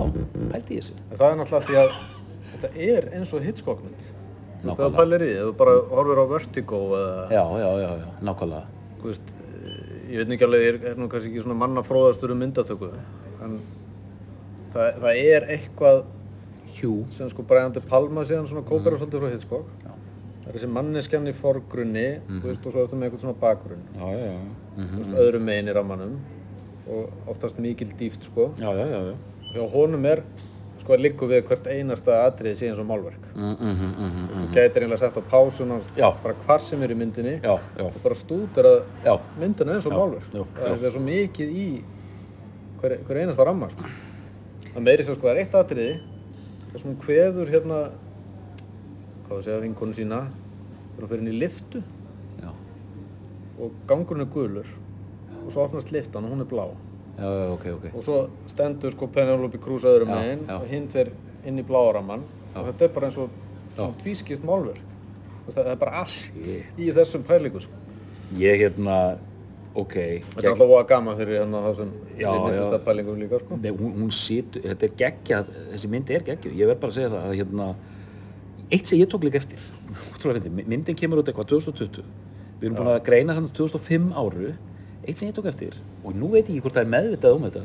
[0.53, 0.95] pældi ég þessu.
[1.11, 1.91] En það er náttúrulega því að
[2.53, 4.03] þetta er eins og Hitchcock mynd.
[4.63, 4.99] Þú veist, það Nákvæmlega.
[5.01, 8.65] pælir í þú bara horfir á Vertigo eða, Já, já, já, já, nákvæmlega.
[9.03, 9.33] þú veist,
[10.13, 12.91] ég veit ekki alveg, ég er nú kannski ekki svona mannafróðastur um myndatöku,
[13.45, 13.57] en
[14.75, 16.03] það, það er eitthvað
[16.73, 16.93] Hjú.
[17.13, 19.67] sem sko Brian De Palma síðan svona kópera svolítið frá Hitchcock.
[20.43, 23.83] Það er þessi manneskjan í forgrunni, þú veist, og svo ertu með eitthvað svona bakgrunn,
[23.95, 24.39] Já, já, já.
[24.77, 26.15] Mm þú veist, öðrum megin í rammanum
[26.89, 28.49] og oftast mikil dýft, sko.
[28.59, 29.67] Já, já, já, já.
[29.77, 30.25] Honum er,
[30.83, 33.25] sko, að liggur við hvert einasta atriði sé eins og málverk.
[33.35, 35.73] Mm, mm, mm, mm, Þú veist, þú gætir einlega sett á pásun
[36.23, 37.85] bara hvar sem er í myndinni, Já, já.
[37.87, 39.15] og bara stútur að Já.
[39.39, 40.29] myndina eins og málverk.
[40.33, 41.67] Það er- er svo mikið í
[42.83, 43.85] hver, hver einasta ramma, sko.
[44.75, 46.01] Það meiri svo, sko, er eitt atriði,
[46.73, 47.81] þar sem hún kveður hérna,
[49.29, 50.21] hvað það segja, vinkonu sína,
[50.97, 51.83] þegar hún fyrir inn í liftu
[52.43, 52.51] Já,
[53.61, 54.67] og gangurinn er gulur
[55.45, 56.67] og svo opnast liftan og hún er blá.
[57.19, 57.85] Já, já, ok, ok.
[57.95, 58.21] Og svo
[58.51, 61.13] stendur sko Penelope Cruz öðrum meginn og hinn fer
[61.47, 63.31] inn í bláaramman og þetta er bara eins og
[63.75, 64.81] svona tvískipt málverk.
[65.53, 66.41] Það er bara allt
[66.79, 67.79] í þessum pælingu sko.
[68.39, 69.19] ég hérna,
[69.75, 73.41] ok Þetta er alltaf voða gaman fyrir hérna þá sem Já, myndist að pælingum líka
[73.43, 73.59] sko.
[73.61, 76.99] Nei, hún, hún situr, þetta er geggjað, þessi mynd er geggjuð, ég verð bara að
[76.99, 77.69] segja það að hérna,
[78.73, 79.65] eitt sem ég tók líka eftir,
[80.73, 82.05] myndin kemur út eitthvað 2020,
[82.61, 84.53] við erum búin að greina þannig 2005 áru,
[85.07, 87.47] eitt sem ég tók eftir, og nú veit ég ekki hvort það er meðvitað um
[87.49, 87.63] þetta,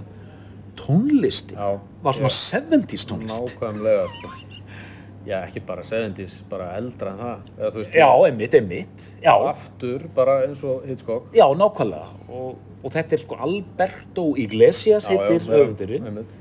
[0.78, 3.56] tónlistin Já, var svona ég- 70s tónlist.
[3.58, 4.06] Nákvæmlega.
[5.28, 9.34] Já, ekki bara 70s, bara eldra en það Eða, þú veist, Já, einmitt, einmitt, já,
[9.50, 15.12] Aftur, bara eins og Hitchcock já, nákvæmlega, og, og þetta er sko Alberto Iglesias Já,
[15.12, 16.06] já, heitir já, höfundurinn.
[16.08, 16.38] einmitt.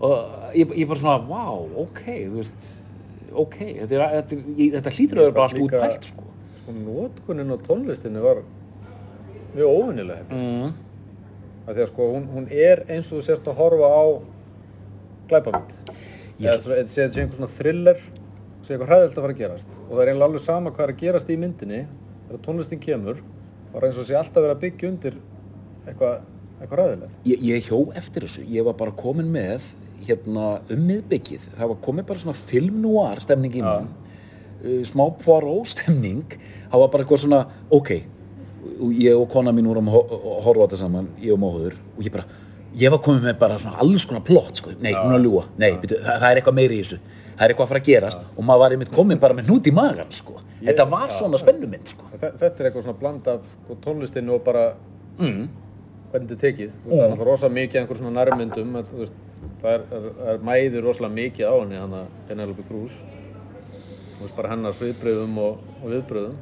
[0.00, 2.70] og ég, ég bara svona, wow, ok, þú veist,
[3.34, 6.24] ok, þetta, er, þetta, er, ég, þetta hlýtur að vera bara allt Líka- útpælt, sko.
[6.64, 8.40] Sko, notkunin á tónlistinni var
[9.54, 10.40] mjög óvinnileg hérna.
[10.40, 10.72] Mm.
[11.64, 14.04] Því að sko, hún, hún er eins og þú sért að horfa á
[15.30, 15.72] glæpamynd.
[16.40, 18.00] Ég- Eða sé þetta sé einhver svona thriller,
[18.64, 19.66] sé eitthvað hræðilt að fara að gerast.
[19.88, 21.86] Og það er eiginlega alveg sama hvað er að gerast í myndinni,
[22.28, 23.16] þegar tónlistin kemur,
[23.72, 25.14] bara eins og sé alltaf verið að byggja undir
[25.86, 26.20] eitthvað,
[26.60, 27.16] eitthvað hræðilegt.
[27.24, 29.62] Ég, ég hjó eftir þessu, ég var bara komin með
[30.04, 33.88] hérna um miðbyggið, það var komin bara svona film noir stemning í mann,
[34.64, 36.24] uh, smá Poirot stemning,
[36.70, 38.13] það var bara eitthvað svona, ok, og
[38.98, 40.06] ég og kona mín vorum að ho-
[40.38, 42.24] að horfa á þetta saman, ég og móður, og ég bara,
[42.76, 45.44] ég var komin með bara svona alls konar plott, sko, nei, hún er að ljúa,
[45.58, 46.98] nei, byrju, það, er eitthvað meiri í þessu,
[47.36, 49.66] það er eitthvað að fara að gerast, og maður var einmitt komin bara með hnút
[49.70, 52.04] í magan, sko, þetta var svona spennumynd, sko.
[52.14, 54.74] Þe- Þetta er eitthvað svona bland af sko, tónlistinni og bara
[55.18, 55.48] Mm.
[56.10, 56.70] hvernig þetta er tekið.
[56.70, 58.72] Veist, Það er náttúrulega rosa mikið einhver svona nærmyndum.
[59.62, 62.92] það er, er, er mæðir rosalega mikið á henni, Penelope Cruz.
[64.18, 66.34] Þú veist, bara hennar sviðbröðum og, og viðbröðum.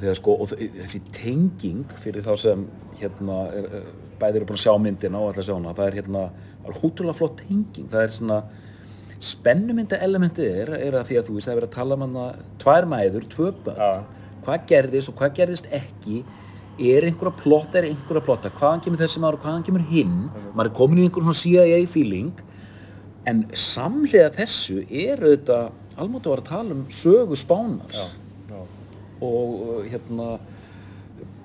[0.00, 2.66] Því að sko, þessi tenging fyrir þá sem
[3.00, 3.88] hérna, er, er,
[4.20, 6.24] bæði eru búin að sjá myndina og að sjá hana, það er hérna
[6.80, 8.40] hútrúlega flott tenging, það er svona
[9.22, 12.04] spennumynda elementið er, er að því að þú veist, það er verið að tala um
[12.04, 12.26] hana
[12.62, 14.34] tvær mæður, tvö börn, Já.
[14.46, 16.20] hvað gerðist og hvað gerðist ekki?
[16.76, 18.52] Er einhverja plotta, er einhverja plotta?
[18.52, 20.18] Hvaðan kemur þessi maður og hvaðan kemur hinn?
[20.50, 22.42] Maður er komin í einhver svona CIA feeling.
[23.26, 28.04] En samlega þessu er auðvitað, almáttu var að tala um sögu spánar já.
[29.24, 30.36] Og uh, hérna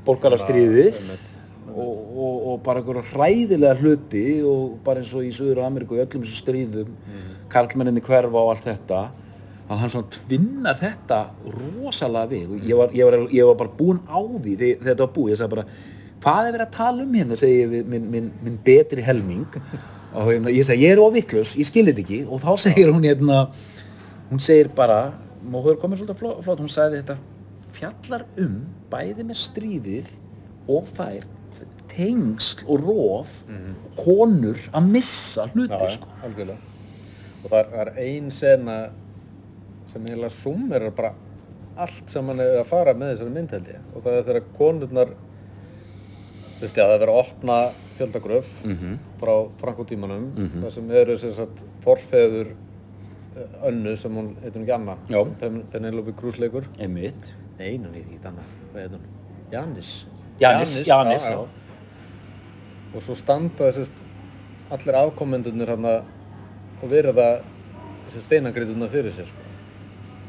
[0.05, 1.27] borgarastríðið einmitt,
[1.71, 6.03] og, og, og bara einhverja hræðilega hluti og bara eins og í Suður Ameríku í
[6.03, 7.31] öllum þessum stríðum mm.
[7.53, 9.01] karlmenninni hverfa og allt þetta
[9.71, 12.49] að hann svona tvinnar þetta rosalega við.
[12.51, 15.31] Og ég var, ég var, ég var bara búinn á því þegar þetta var búið,
[15.31, 15.67] ég sagði bara
[16.21, 19.59] hvað er verið að tala um hérna, segi ég við minn, minn, minn betri helming.
[20.11, 22.19] Og hérna, ég segi, ég er ofiklus, ég skilir þetta ekki.
[22.27, 23.45] Og þá segir hún hérna
[24.31, 27.17] hún segir bara, móður komið svolítið flott hún sagði þetta
[27.81, 28.55] fjallar um
[28.91, 30.11] bæði með stríðið
[30.71, 31.25] og þær
[31.91, 33.31] tengsl og rof
[33.99, 36.07] konur að missa hluti Já, sko.
[36.23, 36.57] algjörlega.
[37.43, 38.77] Og það er, það ein sena
[39.91, 41.11] sem eiginlega summerar bara
[41.81, 43.83] allt sem hann er að fara með þessari mynd held ég.
[43.95, 45.11] Og það er þegar konurnar,
[46.55, 47.57] þú veist já, það er verið að opna
[47.97, 48.97] fjöldagröf Mhm.
[49.19, 52.53] frá Frankotímanum, mm þar sem eru sem sagt forfeður
[53.35, 56.63] eh, önnu sem hún, heitir hún ekki Anna, Penelope Cruz leikur.
[56.79, 59.09] einmitt Nei, hún heitir ekki Anna, hvað heitir hún?
[59.51, 59.89] Janis.
[60.41, 61.41] Janis, Janis, já.
[62.91, 64.01] Og svo standa þessist
[64.73, 67.27] allir afkomendurnir hann og verða
[68.07, 69.45] þessist beinangriðuna fyrir sér sko.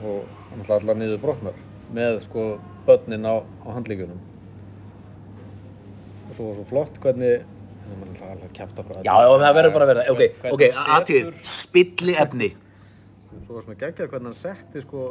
[0.02, 1.56] Og hann ætla allar niður brotnar
[1.96, 2.44] með sko
[2.86, 4.20] börnin á, á handlíkunum.
[6.28, 7.46] Og svo var svo flott hvernig,
[7.82, 10.04] það er maður alltaf alveg að kjafta frá já, já, það verður bara að vera
[10.12, 12.48] ok, ok, setur- aðtíð, spilli efni
[13.32, 15.04] Svo var svona geggjað hvernig hann setti sko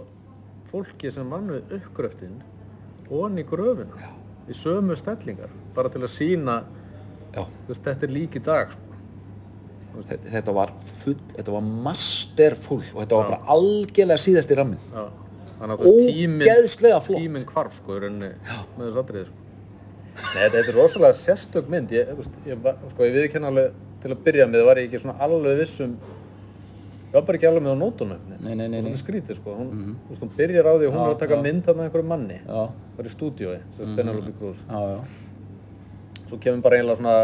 [0.72, 2.38] fólki sem vann við uppgröftin
[3.12, 4.12] onni í gröfina
[4.50, 6.62] í sömu stellingar bara til að sína
[7.36, 8.88] já, þú veist, þetta er lík í dag sko.
[10.08, 10.72] þetta, þetta var
[11.04, 15.06] full, þetta var masterfull og þetta var bara algjörlega síðast í rammin Já.
[15.62, 17.20] Þannig að tíminn Ógeðslega flott.
[17.22, 19.38] tíminn hvarf sko í rauninni með þessu atriði sko.
[20.22, 22.10] Nei, þetta, er rosalega sérstök mynd ég,
[22.50, 25.60] ég, var- sko, ég viðkenna alveg til að byrja með var ég ekki svona alveg
[25.62, 25.94] vissum
[27.12, 28.26] ég var bara ekki alveg með á nótunum.
[28.32, 28.82] Nei, nei, nei, og nei.
[28.88, 29.56] svona skrítið sko.
[29.60, 29.71] Hún,
[30.06, 31.43] þú veist, hún byrjar á því að hún er að taka já.
[31.45, 32.39] mynd af einhverju manni.
[32.41, 32.62] Já,
[32.97, 34.62] bara í stúdíói, sem mm Penelope Cruz.
[34.67, 34.82] Já,
[36.30, 37.15] svo kemur bara einlega svona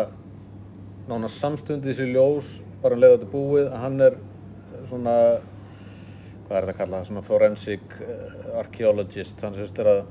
[1.08, 4.17] nána samstundis í ljós bara um leið að þetta er búið að hann er
[4.89, 5.13] svona
[6.47, 10.04] hvað er þetta að kalla, svona forensic uh, archaeologist, hann sérst er að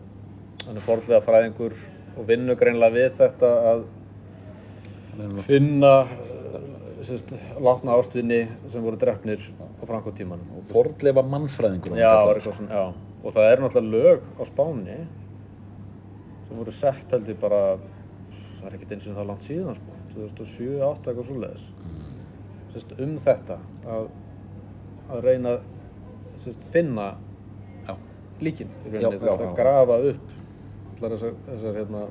[0.67, 1.77] hann er forðlega fræðingur
[2.17, 3.85] og vinnur greinlega við þetta að
[5.47, 5.93] finna
[7.07, 8.41] sérst, látna ástvinni
[8.73, 12.13] sem voru drefnir á frankotímanum forðleifa mannfræðingur Já,
[12.45, 12.85] svona, já.
[13.23, 14.99] Og það eru náttúrulega lög á Spáni
[16.47, 17.61] sem voru sett held ég bara,
[18.61, 21.69] það er ekkert eins og það langt síðan sko, 2007, 2008 eitthvað svoleiðis.
[22.75, 23.59] Sest, um þetta
[23.97, 24.11] að,
[25.11, 27.09] að reyna að finna
[28.41, 30.35] líkin að grafa upp
[30.97, 32.03] allar þessar, þessar hérna,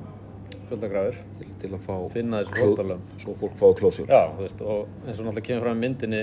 [0.70, 3.12] fjöldagrafir til, til að fá Finna kló- fórnarlömb.
[3.22, 6.22] svo fólk fái klósjur Já, þú veist, og eins og náttúrulega kemur fram í myndinni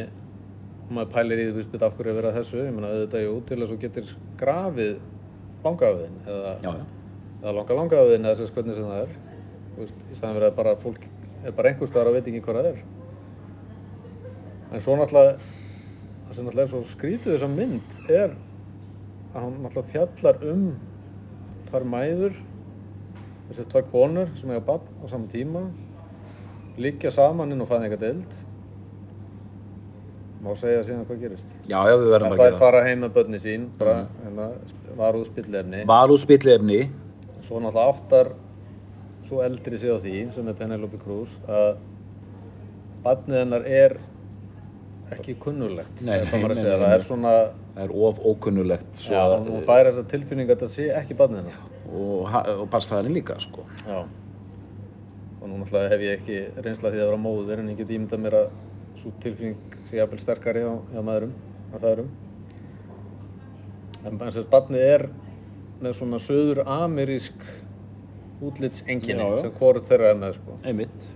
[0.84, 3.24] og maður pælir í því, þú veist, af hverju er að þessu, ég meina auðvitað,
[3.28, 4.94] jú, til að þú getur grafið
[5.64, 6.54] langafiðin eða,
[7.44, 9.14] eða langa langafiðin eða þess hvernig sem það er,
[9.74, 11.06] þú veist, í staðan verið að bara fólk
[11.44, 12.82] er bara einhver staðar og veit ekki hvað það er.
[14.74, 15.38] En svo náttúrulega,
[16.28, 18.34] það sem náttúrulega er svo skrítið þessa mynd er
[19.34, 20.64] að hann náttúrulega fjallar um
[21.70, 22.38] tvær mæður,
[23.50, 25.64] þessar tvær konur sem eiga barn á saman tíma,
[26.82, 28.38] liggja saman inn á fæðingadeild
[30.44, 31.52] má segja síðan hvað gerist?
[31.72, 34.48] Já, já, við verðum það fær að gera fara heim með börni sín bara hérna,
[35.00, 36.80] var úr spillefni Valúð spillefni
[37.44, 38.32] svo náttúrulega áttar
[39.24, 41.70] svo eldri sig á því sem er Penelope Cruz að
[43.06, 43.96] barnið hennar er
[45.14, 46.88] ekki kunnulegt Nei, það nei, nei, það.
[46.90, 47.34] Er svona
[47.76, 51.44] það er of ókunnulegt svo já, hún fær þessa tilfinning að þetta sé ekki barnið
[51.44, 53.66] hennar og, og barsfæðarinn líka sko.
[53.86, 54.04] Já.
[55.42, 58.24] Og nú náttúrulega hef ég ekki reynsla því að vera móðir en ég get ímyndað
[58.24, 58.54] mér að
[59.00, 61.34] svo tilfinning sé jafnvel sterkari á, á maðurum,
[61.74, 62.14] á fæðurum.
[64.04, 65.06] En þess að barnið er
[65.84, 67.44] með svona söður amerísk
[68.44, 70.58] útlitsenginni sem hvort þeirra er með sko.
[70.64, 71.12] einmitt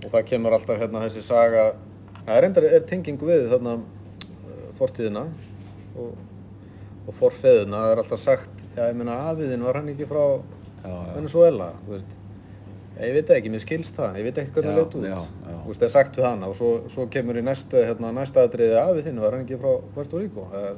[0.00, 1.64] Og það kemur alltaf hérna þessi saga,
[2.24, 5.26] það er endar er tenging við þarna uh, fortíðina
[6.00, 6.14] og,
[7.04, 10.24] og forfeðina, það er alltaf sagt, já ég meina afiðinn var hann ekki frá.
[11.14, 12.16] Venezuela, þú veist.
[12.96, 15.34] Já, ég veit ekki, mér skilst það, ég veit ekkert hvernig það leit út.
[15.50, 18.44] Þú veist, það er sagt við hana og svo, svo kemur í næsta, hérna, næsta
[18.48, 20.46] atriði afið þinn, var hann ekki frá Puerto Rico?
[20.56, 20.72] Eða,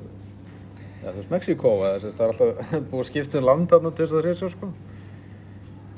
[1.03, 4.05] eða þú veist, Mexíkó, eða það er alltaf búið að skipta um land þarna til
[4.07, 4.71] þess að þrjusar, sko.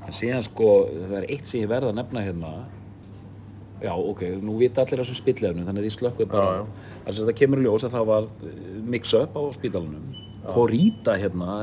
[0.05, 2.55] en síðan sko, það er eitt sem ég verð að nefna hérna
[3.85, 6.65] já, ok, nú vita allir þessum spillefnum þannig að því slökkuð bara Já,
[7.09, 7.17] já.
[7.21, 8.29] það kemur ljós að það var
[8.95, 11.55] mix-up á spítalunum Korita hérna,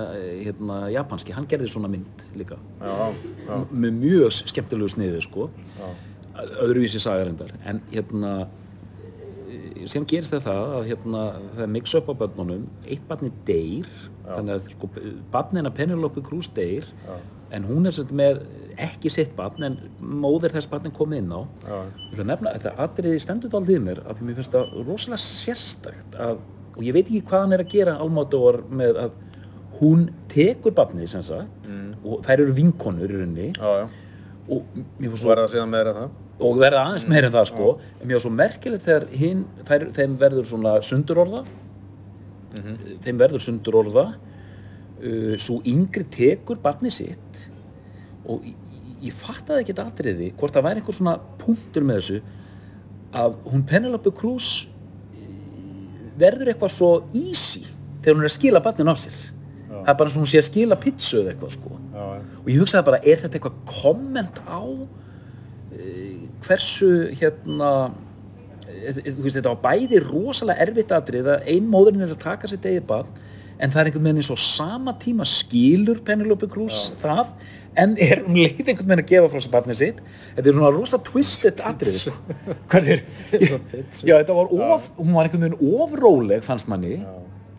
[0.42, 2.58] hérna japanski, hann gerði svona mynd líka.
[2.82, 3.12] Já,
[3.46, 5.50] já, með mjög skemmtilegu sniði sko.
[6.42, 8.32] Öðruvísi sagarendar en hérna
[9.52, 13.90] eh, sem gerist það það að hérna það er mix-up á börnunum eitt barni deyr
[14.26, 14.90] þannig að sko,
[15.34, 16.88] barnina Penelope Cruz deyr
[17.52, 18.42] en hún er sagt með
[18.80, 21.42] ekki sitt barn en móðir þess barnin komið inn á.
[21.68, 24.76] Já, Ég ætla að nefna, þetta atriði stendur í mér af því mér finnst það
[24.88, 26.42] rosalega sérstakt að,
[26.76, 29.16] og ég veit ekki hvað hann er að gera Almodóvar með að
[29.82, 31.70] hún tekur barnið sem sagt
[32.06, 33.48] og þær eru vinkonur í rauninni.
[33.58, 33.88] Já, já.
[34.52, 36.16] og mér finnst Svo verða síðan meira en það.
[36.42, 37.68] og verða aðeins meira en það sko.
[38.00, 41.44] En mér var svo merkilegt þegar hinn þær, þeim verður svona sundurorða.
[43.06, 44.06] Þeim verður sundurorða.
[45.02, 47.46] Uh, svo yngri tekur barnið sitt.
[48.30, 48.58] Og ég,
[49.08, 52.20] ég fattaði ekki þetta atriði hvort það væri einhver svona punktur með þessu
[53.22, 54.50] að hún Penelope Cruz
[56.22, 57.64] verður eitthvað svo easy
[58.02, 59.18] þegar hún er að skila barnin á sér.
[59.72, 61.72] Það er bara svona hún sé að skila pizzu eða eitthvað sko.
[61.96, 62.22] Já, já.
[62.42, 67.72] og ég hugsaði bara, er þetta eitthvað komment á uh, hversu hérna
[68.68, 72.62] eh, veist, þetta var bæði rosalega erfitt atrið að ein móðurinn er að taka sér
[72.64, 73.12] degið barn
[73.62, 77.34] en það er einhvern veginn eins og sama tíma skilur Penelope Cruz það
[77.80, 80.00] en er um leið einhvern veginn að gefa frá sér barnið sitt?
[80.36, 82.08] Þetta er svona rosa twisted atrið
[82.92, 83.04] er
[84.04, 86.98] já, þetta var of, hún var einhvern veginn ofróleg fannst manni.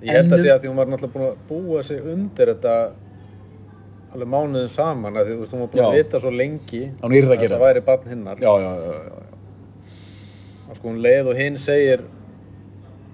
[0.02, 2.76] Ég held að segja að því hún var náttúrulega búin að búa sig undir þetta
[4.12, 6.00] alveg mánuðum saman að því þú veist, hún var búin að Já.
[6.02, 8.96] vita svo lengi Að hún yrði að gera þetta væri barn hinnar já, já, já,
[9.06, 9.22] já.
[10.68, 12.02] og sko hún leið og hinn segir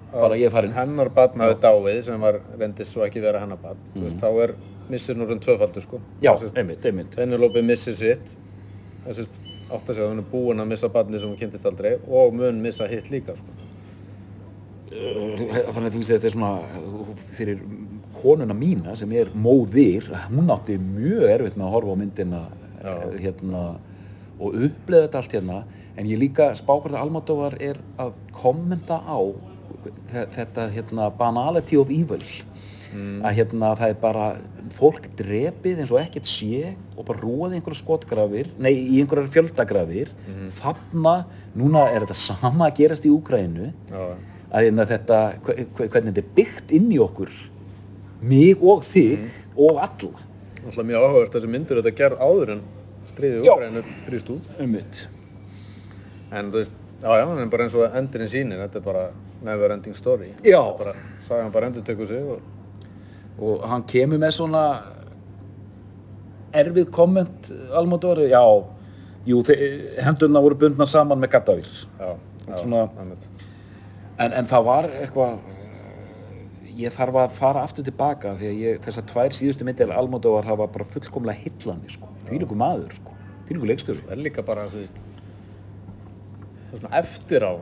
[0.09, 0.73] að Bara ég farinn.
[0.75, 4.29] hennar barn hafi dáið sem var reyndist svo ekki vera hennar barn þú veist, þá
[4.43, 4.55] er
[4.89, 5.99] missir nú raun tvöfaldur sko.
[6.21, 7.15] Já einmitt, einmitt.
[7.15, 8.35] Penelope missir sitt.
[9.05, 11.65] Það sést átt að segja að hún er búin að missa barnið sem hún kynntist
[11.69, 13.57] aldrei og mun missa hitt líka sko.
[14.89, 16.53] Þannig að þú veist þetta er svona
[17.37, 17.59] fyrir
[18.19, 22.39] konuna mína sem er móðir, hún átti mjög erfitt með að horfa á myndina
[22.79, 22.95] Já.
[23.21, 23.61] hérna
[24.39, 25.59] og uppleða þetta allt hérna.
[25.99, 29.19] En ég líka spákvært að Almodóvar er að kommenta á
[30.11, 32.23] þe- þetta hérna banality of evil
[32.89, 34.25] að hérna það er bara
[34.73, 40.09] fólk drepið eins og ekkert sé og bara róði einhverja skotgrafir nei, í einhverjar fjöldagrafir
[40.57, 41.13] þarna,
[41.55, 44.03] núna er þetta sama að gerast í Úgrænu já,
[44.51, 47.29] að hérna þetta, hve- hve- hvernig þetta er byggt inn í okkur
[48.21, 50.25] mig og þig og alla
[50.59, 52.61] Náttúrulega mjög áhugavert þessi myndur þetta gerð áður en
[53.09, 53.53] stríðið Já.
[53.53, 54.49] Úkraínu brýst út.
[54.59, 55.07] ummitt
[56.31, 56.71] En þú veist,
[57.01, 59.03] já já, en bara eins og endurinn sýnir, þetta er bara
[59.41, 60.27] never ending story.
[60.43, 60.59] Já.
[60.77, 60.91] Bara,
[61.25, 62.41] sagan bara endur tekur sig og
[63.39, 64.63] og hann kemur með svona
[66.59, 68.41] erfið komment Almodóri, já
[69.29, 69.41] jú,
[70.01, 72.09] hendurna voru bundna saman með gattavir já,
[72.47, 72.89] já, Svona-
[74.19, 75.39] en, en það var eitthvað
[76.79, 80.67] ég þarf að fara aftur tilbaka því að ég, þessar tvær síðustu myndir Almodóvar hafa
[80.71, 82.07] bara fullkomlega hillandi sko.
[82.29, 83.15] því líku maður, sko.
[83.47, 85.01] því líku leikstur það er líka bara, þú veist
[86.69, 87.53] það er svona eftir á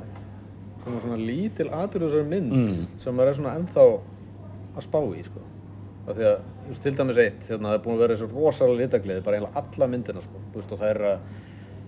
[0.87, 2.69] svona lítil þessari mynd
[3.01, 3.85] sem maður er svona ennþá
[4.77, 5.43] að spá í, sko
[6.07, 8.29] af því að, þú veist, til dæmis eitt, hérna, það er búin að vera þessu
[8.31, 11.19] rosalega litagliði, bara eiginlega alla myndina, sko, þú veist, og það er að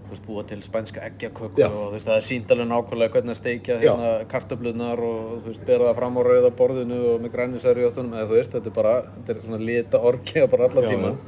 [0.09, 1.67] þú veist, búa til spænska eggjaköku Já.
[1.69, 5.51] og þú veist, það er sínt alveg nákvæmlega hvernig að steikja hérna kartöflunar og þú
[5.51, 8.75] veist, bera það fram á rauða borðinu og með grænisarjóttunum, eða þú veist, þetta er
[8.79, 11.19] bara, þetta er svona lita orkja bara allan Já, tíman.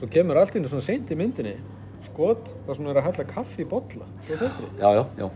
[0.00, 1.54] Svo kemur allt í einu svona seint í myndinni,
[2.10, 4.82] skot, það sem er að hella kaffi í bolla, þú veist eftir því.
[4.82, 5.30] já, já, já,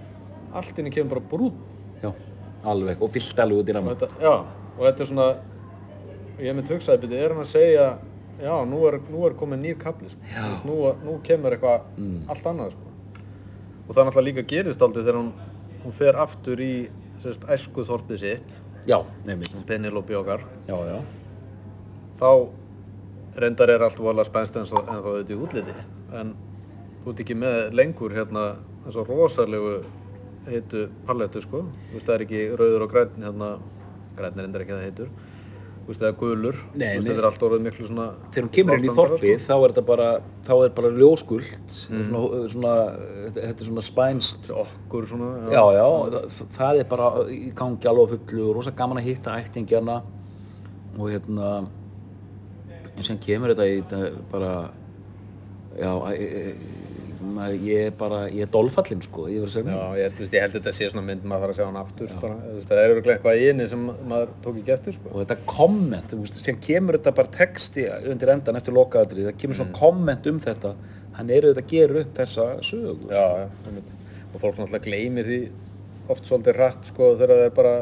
[0.60, 1.54] Allt í einu kemur bara brún
[2.02, 2.10] já,
[2.74, 4.34] alveg og fyllt alveg út í og ramma þetta, já,
[4.74, 5.28] og þetta er svona,
[6.40, 7.86] ég mynd hugsaði byrju, er hann að segja,
[8.40, 11.86] já, nú er, nú er komin nýr kapli, sko, veist, nú, nú kemur eitthvað
[12.32, 12.86] allt annað, sko.
[13.86, 15.30] Og það náttúrulega líka gerist aldrei þegar hún,
[15.84, 16.74] hún fer aftur í,
[17.22, 21.00] sérst, æskuþorpið sitt, já, nefnir, Penelope okkar, já, já.
[22.20, 22.30] Þá
[23.40, 25.74] reyndar er allt vola spænst en, þá þetta í útliti,
[26.20, 26.34] en
[27.02, 28.46] þú ert ekki með lengur hérna
[28.84, 29.74] þessa rosalegu
[30.48, 33.50] heitu palettu, sko, þú veist, það er ekki rauður og grænn, hérna,
[34.16, 35.12] grænn er reyndar ekki að það heitur,
[35.90, 36.16] veist, eða
[36.74, 37.00] nei.
[37.00, 39.84] þetta er allt orðið miklu svona þegar hún kemur inn í þorpið þá er þetta
[39.90, 40.08] bara,
[40.46, 42.22] þá er bara ljóskuld svona,
[42.54, 42.74] svona,
[43.36, 48.14] þetta er svona spænst okkur svona, já, já, það, það er bara í gangi alveg
[48.16, 50.00] fullu og rosa gaman að hitta ættingjana
[50.96, 51.52] og hérna
[52.96, 54.54] en sem kemur þetta í þetta bara
[55.78, 55.92] já,
[57.20, 60.14] maður, ég er bara, ég er dolfallinn sko, ég verður að segja Já, mér ég,
[60.16, 62.38] þú veist, ég held þetta sé svona mynd maður þarf að sjá hann aftur bara,
[62.54, 65.12] veist, það er örugglega eitthvað í henni sem maður tók ekki eftir, sko.
[65.12, 69.38] og þetta komment, þú veist, sem kemur þetta bara texti undir endan eftir lokaðatri það
[69.44, 70.74] kemur svona komment um þetta
[71.18, 73.92] hann er auðvitað að gera upp þessa sögu Já, já, einmitt.
[74.30, 75.40] Og fólk náttúrulega gleymir því
[76.10, 77.72] oft svolítið rætt, sko, þegar það er bara,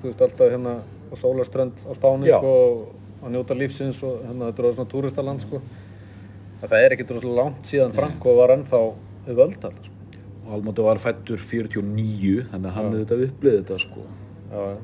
[0.00, 2.38] þú veist, alltaf hérna á sólarströnd á Spáni, Já.
[2.38, 2.52] sko,
[3.22, 5.62] að njóta lífsins og hérna þetta er svona túristaland, sko.
[6.58, 8.78] Að það er ekkert rosalega langt síðan Franko var ennþá
[9.28, 10.20] við völd alltaf, sko.
[10.44, 14.06] og Almóti var fættur 49 þannig að hann auðvitað upplýði þetta sko.
[14.48, 14.78] Já, já,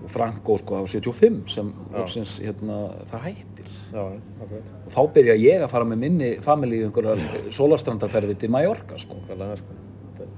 [0.00, 2.78] og Franco sko á 75 sem loksins hérna
[3.10, 3.68] það hættir.
[3.92, 4.00] Já,
[4.40, 7.20] og þá byrja ég að fara með minni familí í einhverjar
[7.54, 9.20] sólastrandarferði til Mallorca sko.
[9.28, 9.76] Kvælega, sko.
[10.16, 10.32] Þetta er,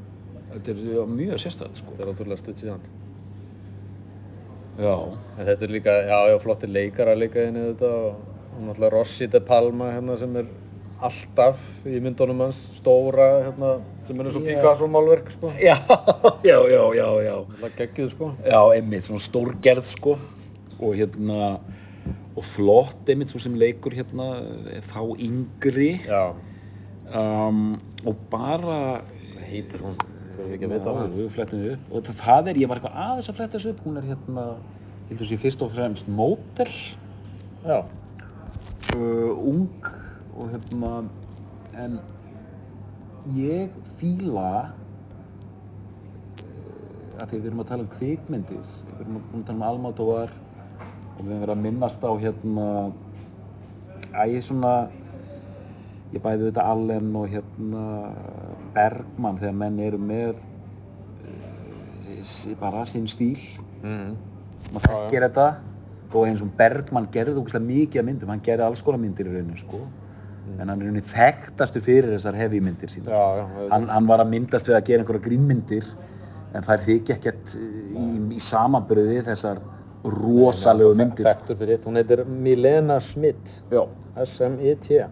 [0.57, 1.95] þetta er já, mjög sérstætt sko.
[1.95, 2.83] Þetta er ótrúlega stutt síðan.
[4.83, 4.95] já,
[5.39, 8.93] En þetta er líka, já, já, flottir leikara líka inn í þetta og og náttúrulega
[8.95, 10.47] Rossi de Palma hérna sem er
[11.03, 13.73] alltaf í myndunum hans, stóra hérna,
[14.07, 15.51] sem er eins og Picasso málverk, sko.
[15.69, 15.75] já,
[16.47, 18.29] já, já, já, já Það geggjuð, sko.
[18.47, 20.15] já, einmitt, svona stórgerð sko
[20.83, 21.49] og hérna
[22.37, 24.29] og flott einmitt svo sem leikur hérna
[24.73, 26.23] eh, þá yngri Já,
[27.13, 27.75] um,
[28.07, 28.79] og bara
[29.51, 29.99] heitir hún?
[30.33, 31.83] Þurfum við ekki að vita á hún.
[31.93, 34.47] og það, það er, ég var eitthvað aðeins að fletta þessu upp hún er hérna,
[35.11, 36.71] ég held að sé fyrst og fremst mótel
[37.67, 37.83] Já,
[38.97, 39.69] uh, ung
[40.37, 40.93] og hérna
[41.79, 41.99] en
[43.37, 44.73] ég fíla
[46.43, 50.31] uh, að því við erum að tala um kvikmyndir við erum að tala um Almodóvar
[50.33, 52.67] og við erum verið að minnast á hérna
[54.13, 54.73] að ég svona
[56.13, 57.85] ég bæði þetta Allen og hérna
[58.73, 60.41] Bergman þegar menn eru með
[61.27, 63.41] uh, bara sinn stíl.
[63.83, 64.17] Mhm.
[64.73, 65.47] maður þekkir þetta
[66.15, 69.35] og eins og Bergman gerði ógeðslega mikið af myndum hann gerði alls konar myndir í
[69.35, 69.83] rauninu sko.
[70.59, 74.25] En hann er rauninni þekktastur fyrir þessar heavy myndir sína já, já, hann, hann var
[74.25, 75.87] að myndast við að gera einhverja grínmyndir
[76.53, 78.07] en þær þykja ekkert í,
[78.37, 79.63] í samanbyrðu við þessar
[80.03, 81.27] rosalegu myndir.
[81.29, 83.53] Þekktur fyrir eitt, hún heitir Milena Schmidt,
[84.25, 85.03] S-M-I-T.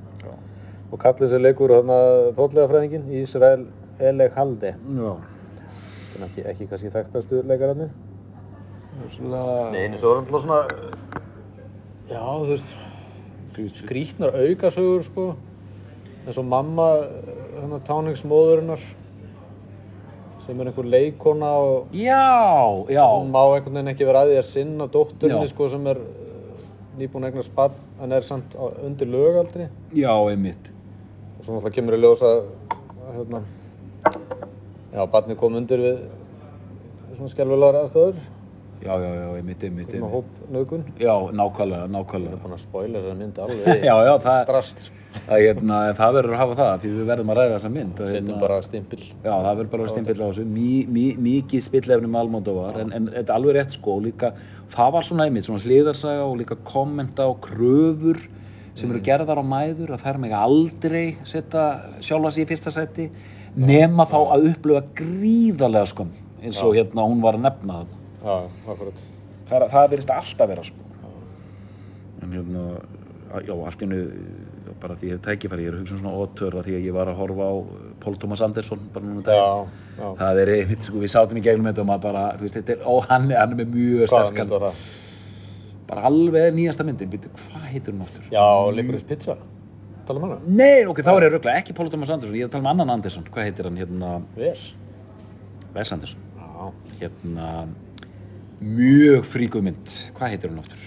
[0.90, 1.98] Og kallið sér leikur þarna
[2.34, 3.68] fótlegafræðingin, Ísrael
[4.02, 4.74] Elehalde.
[4.74, 5.12] já.
[6.10, 7.92] Það er ekki, ekki kannski þekktastu leikararnir.
[8.98, 10.60] Rosalega, Nei, eins og alltaf svona,
[12.10, 15.26] já, þú veist, skrítnar aukasögur, sko.
[16.26, 16.88] eins og mamma,
[17.54, 18.82] hérna táningsmóðurinnar,
[20.46, 22.18] sem er einhver leikona og já,
[22.90, 26.00] já hún má einhvern veginn ekki vera að því að sinna dótturinni, sko, sem er
[26.02, 26.66] uh,
[26.98, 29.68] nýbúin eignast barn, en er samt undir lögaldri.
[29.94, 30.68] já, einmitt
[31.38, 32.42] Og svo náttúrulega kemur í ljós að,
[33.06, 33.42] að hérna,
[34.92, 36.02] já, barni kom undir við
[37.16, 38.18] svona skelvilegar aðstöður,
[38.84, 40.14] já, já, já, einmitt, einmitt, svona einmitt.
[40.14, 40.84] hópnauðgun.
[41.00, 43.84] já, nákvæmlega, nákvæmlega Búin að spoila þessari mynd alveg.
[43.84, 44.96] já, já, það, Drast, sko.
[45.26, 48.10] það, hérna, það verður að hafa það því við verðum að ræða þessa mynd og,
[48.10, 49.00] Setjum hérna, bara stimpil.
[49.10, 50.44] Já, það verður bara að stimpill á þessu,
[51.28, 54.32] mikið spillefni með Almóndóvar, en, en þetta er alveg rétt sko, líka,
[54.70, 58.22] það var svona einmitt, svona hliðarsaga og líka kommenta og kröfur
[58.78, 61.64] sem eru gerðar á mæður að þær mega aldrei setja
[62.00, 63.08] sjálfa sig í fyrsta seti,
[63.58, 67.96] nema þá að upplifa gríðarlega skömm, eins og hérna hún var að nefna það.
[68.20, 68.36] Já,
[68.68, 69.02] akkurat.
[69.50, 70.86] það, það verðist alltaf vera sko
[72.20, 72.64] en hérna
[73.46, 74.00] já, allt í hennu
[74.80, 76.94] bara því ég hef tækifæri, ég er að hugsa um svona ótörða því að ég
[76.96, 77.64] var að horfa á uh,
[78.00, 79.72] Paul Thomas Anderson bara núna um Já, daginn.
[79.98, 80.06] já.
[80.20, 82.74] það er einmitt, sko, við sátum í gegnum þetta og maður bara, þú veist, þetta
[82.76, 84.84] er, ó, hann, hann er með mjög sterkan, mynd var það?
[85.90, 88.28] bara alveg nýjasta myndin, býttu, hvað heitir hún áttur?
[88.30, 88.46] Já,
[88.78, 89.36] Licorice Pizza.
[90.06, 90.38] Tala um hana?
[90.46, 92.70] Nei, ok, þá er ég ruggla, ekki Paul Thomas Anderson, ég er að tala um
[92.72, 94.12] annan Anderson, hvað heitir hann, hérna.
[95.74, 96.70] Wes Anderson, Já.
[97.02, 97.48] hérna,
[98.60, 100.86] mjög fríkuð mynd, hvað heitir hún áttur?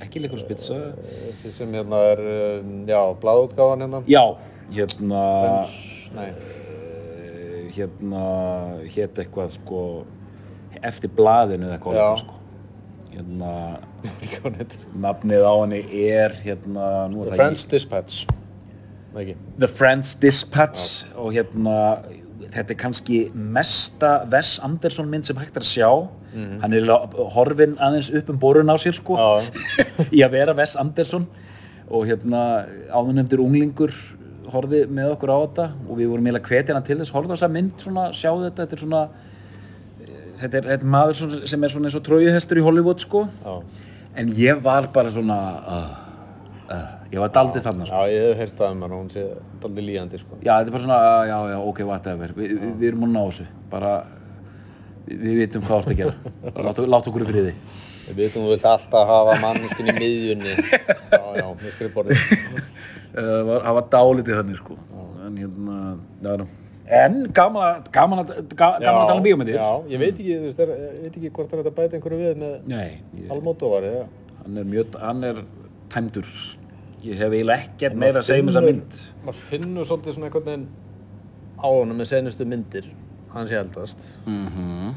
[0.00, 0.78] Ekki Licorice Pizza,
[1.28, 2.22] Þessi sem hérna er,
[2.60, 4.02] um, já, bláðutgáfan hérna.
[4.08, 4.22] já,
[4.72, 5.22] hérna,
[6.16, 6.28] Nei.
[6.30, 8.24] eh, hérna,
[8.88, 9.82] hérna eitthvað, sko,
[10.82, 12.06] eftir blaðinu eða eitthvað, Já.
[12.10, 12.34] eitthvað, sko,
[13.16, 13.52] hérna,
[15.04, 16.86] nafnið á henni er, hérna,
[17.28, 18.24] The Friends Dispatch.
[19.14, 19.36] Nei, ekki.
[19.58, 21.76] The Friends Dispatch og hérna
[22.50, 25.90] þetta er kannski mesta Wes Anderson mynd sem hægt er að sjá
[26.34, 26.90] hann er
[27.34, 29.18] horfinn aðeins upp um borun á sér sko.
[30.16, 31.26] Í að vera Wes Anderson.
[31.90, 33.94] Og hérna áðunemndir unglingur
[34.50, 35.66] horfið með okkur á þetta.
[35.88, 38.62] Og við vorum eiginlega hvetja hana til þess horfðu á þessa mynd svona, sjáðu þetta,
[38.66, 39.02] þetta er svona
[40.40, 43.24] þetta er, þetta er maður svona, sem er svona eins og trójuhestur í Hollywood sko.
[43.44, 43.86] Já.
[44.20, 45.90] en ég var bara svona uh,
[46.70, 47.98] uh, ég var daldið þarna sko.
[48.00, 49.26] Já, ég hef heyrt það um hana, hún sé
[49.62, 50.38] daldið líjandi, sko.
[50.40, 51.00] Já, þetta er bara svona,
[51.30, 53.92] já, já, ok, whatever, Vi, vi, við erum að ná þessu, bara,
[55.10, 56.34] við, vitum hvað þú ert að gera,
[56.68, 57.54] láta, láta okkur í friði.
[58.10, 60.54] Við veitum þú vilt alltaf hafa manneskin í miðjunni.
[61.12, 62.24] Já, já, með skrifborðið.
[63.10, 64.78] Það var, það var dálítið þannig, sko,
[65.26, 65.78] en hérna,
[66.22, 66.48] já, já.
[66.90, 68.20] En gaman að, gaman
[68.58, 69.58] gaman að tala um bíómyndir.
[69.60, 72.18] Já, ég veit ekki, þú veist, ég veit ekki hvort það er að bæta einhverju
[72.18, 74.00] við með Almótovar, já.
[74.40, 75.42] hann er mjög, hann er
[75.92, 76.32] tæmdur.
[77.06, 78.98] Ég hef eiginlega ekkert meira að segja um þessa mynd.
[79.24, 80.66] Maður finnur svolítið svona einhvern veginn
[81.62, 82.90] á honum með senustu myndir,
[83.34, 84.02] hans ég eldast.
[84.26, 84.94] Mhm,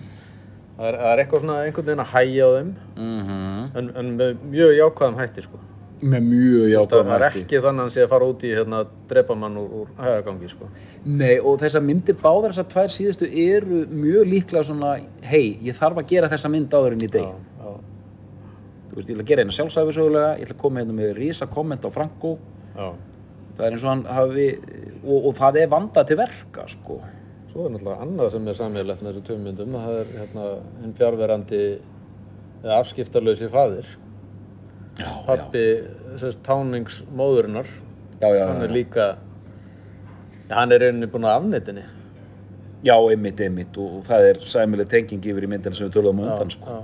[0.74, 3.68] Það er, það er eitthvað svona einhvern veginn að hægja á þeim, mhm.
[3.78, 5.60] en, en með mjög jákvæðum hætti, sko.
[6.04, 7.44] Með mjög Það jákvæðum er hætti.
[7.44, 8.80] ekki þannig að hann sé að fara út í hérna,
[9.12, 10.72] drepa mann úr, úr hægagangi, sko.
[11.06, 14.96] Nei, og þessar myndir, báðar þessar tvær síðustu eru mjög líklega svona,
[15.30, 17.30] hei, ég þarf að gera þessa mynd áður en í deg.
[17.64, 21.48] Þú veist, ég ætla að gera eina sjálfsæfisögulega, ég ætla að koma hérna með rísa
[21.50, 22.38] komment á Franko.
[22.76, 22.90] já.
[23.54, 24.46] Það er eins og hann hafi,
[25.06, 26.96] og, og það er vandað til verka, sko.
[27.54, 30.46] Svo er náttúrulega annað sem er samíðalegt með þessu tveim myndum, það er hérna
[30.82, 31.60] hinn fjárverandi
[32.64, 33.92] eða afskiptarlausi faðir.
[34.98, 35.62] Já, Pappi,
[36.22, 37.70] sérst, táningsmóðurinnar,
[38.24, 38.74] Já, já, hann já, er já.
[38.74, 39.06] líka,
[40.48, 41.86] já, hann er rauninni búinn að afneitinni.
[42.90, 46.34] Já, einmitt, einmitt, og, það er sæmileg tenging yfir í myndina sem við töluðum á
[46.34, 46.82] undan, sko.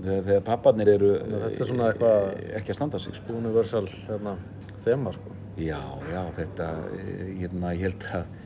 [0.00, 3.38] Þegar, þegar papparnir eru er eh, ekki að standa sig, sko.
[3.38, 4.34] Universal, hérna,
[4.82, 5.38] þema, sko.
[5.60, 5.78] Já,
[6.10, 8.39] já, þetta, eh, hérna, ég held að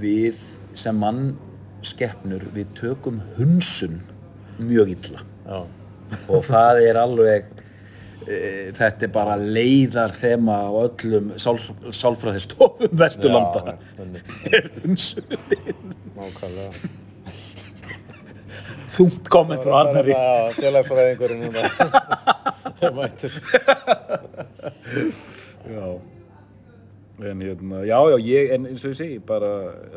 [0.00, 0.36] við
[0.78, 1.32] sem mann
[1.86, 4.00] skeppnur, við tökum hunsun
[4.60, 5.22] mjög illa.
[5.48, 5.60] Já,
[6.28, 7.46] og það er alveg
[8.28, 8.38] e,
[8.76, 14.34] þetta er bara leiðar þema á öllum sálf, sálfræðistofum Vesturlanda Já, einmitt.
[14.58, 15.40] er hunsunin
[16.18, 16.90] nákvæmlega.
[18.90, 21.62] þungt komment frá Arnari Já, félagsfræðingurinn hérna.
[22.80, 23.32] Það mættur.
[25.70, 25.84] já
[27.26, 29.50] en hérna, já, já, ég, en eins og ég segi bara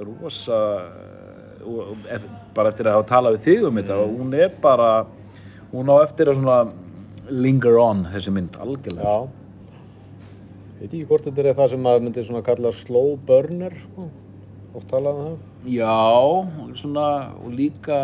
[0.03, 0.59] rosa
[1.63, 4.51] og, og, ef, bara eftir að hafa talað við þig um þetta og hún er
[4.63, 4.89] bara
[5.71, 6.57] hún á eftir að svona
[7.32, 9.30] linger on þessi mynd algjörlega Já.
[10.82, 14.09] Veit ekki hvort þetta er það sem maður myndi svona kalla slow burner, sko.
[14.76, 15.38] Oft talað um það.
[15.71, 17.05] já, svona
[17.39, 17.99] og líka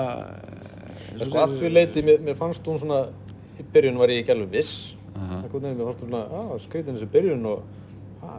[1.10, 3.02] En sko að því leiti, mér, mér fannst hún svona,
[3.60, 4.94] í byrjun var ég ekki alveg viss.
[5.18, 7.64] Einhvern veginn, mér fannst hún svona, að skreitin þessi byrjun og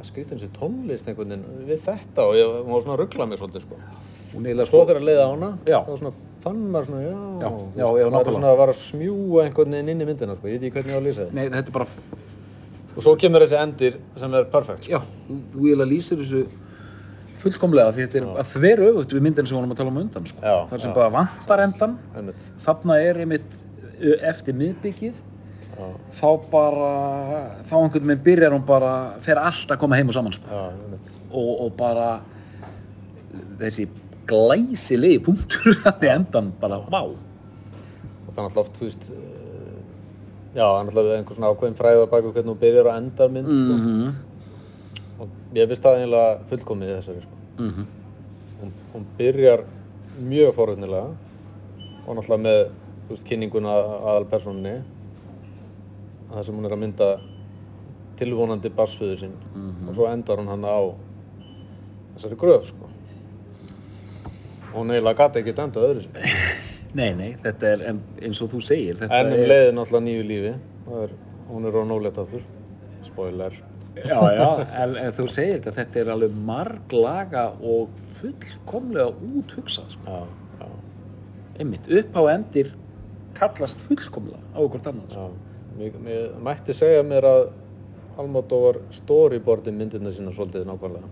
[0.01, 3.39] að skreitin þessi tónlist einhvern veginn við þetta og ég var svona að ruggla mig
[3.41, 3.79] svolítið sko.
[4.35, 5.79] hún eiginlega Svo þegar að leiða á hana, Já.
[5.87, 8.29] þá svona fann maður svona, já, Já, já, já, veist, maður nákvæmlega.
[8.31, 10.77] er svona að var að smjúa einhvern veginn inn í myndina sko, ég veit ekki
[10.79, 11.35] hvernig ég á að lýsa þetta.
[11.35, 11.87] Nei, þetta er bara,
[12.97, 14.93] Og svo kemur þessi endir sem er perfekt sko.
[14.93, 15.01] já,
[15.55, 16.41] þú eiginlega lýsir þessu
[17.41, 20.01] fullkomlega því þetta er að þver öfugt við myndin sem við vorum að tala um
[20.03, 20.41] undan, sko.
[20.45, 20.95] Já, Þar sem já.
[20.95, 21.95] bara vantar endan,
[22.67, 23.59] þarna er einmitt
[24.31, 25.15] eftir miðbyggið,
[26.17, 26.91] þá bara,
[27.69, 28.93] þá einhvern veginn byrjar hún bara,
[29.25, 30.47] fer allt að koma heim og saman, sko.
[30.51, 30.63] Já.
[31.31, 32.11] Og, og bara
[33.61, 33.87] þessi
[34.31, 37.03] glæsilegi punktur hann í endan, bara, vá.
[37.11, 39.79] Og náttúrulega oft, þú veist, eh,
[40.55, 43.51] já, það er náttúrulega einhver svona ákveðin fræða baka hvernig hún byrjar og endar mynd,
[43.55, 43.79] sko.
[43.81, 44.13] Mhm.
[45.21, 47.43] Og ég finnst það eiginlega fullkomið í þessari, sko.
[47.59, 47.91] Mhm.
[48.61, 49.67] Hún, hún byrjar
[50.21, 51.11] mjög forvitnilega
[52.07, 52.63] og náttúrulega með,
[53.11, 54.81] veist, kynninguna aðal personinni.
[56.31, 57.11] Það sem hún er að mynda
[58.21, 59.37] tilvonandi barsföðu sinn
[59.89, 60.79] og svo endar hún hann á
[62.17, 62.91] þessari gröf, sko.
[64.71, 66.29] Og eiginlega gata ekkert endað öðru sér.
[66.99, 70.07] Nei, nei, þetta er en, eins og þú segir þetta En um er, leiði náttúrulega
[70.09, 70.55] nýju lífi.
[71.01, 71.13] Er,
[71.47, 72.43] hún er á nólegt aftur.
[73.07, 73.55] Spoiler.
[73.95, 74.49] Já, já,
[74.83, 80.17] en, en þú segir þetta þetta er alveg marglaga og fullkomlega úthugsað sko.
[80.17, 80.67] Já, já,
[81.63, 82.75] einmitt, upp á endir
[83.39, 85.29] kallast fullkomlega á okkur annan sko.
[85.31, 85.50] já.
[85.81, 87.43] Mér, mér mætti segja mér að
[88.21, 91.09] Almodóvar storyboardi myndirna sína svolítið nákvæmlega.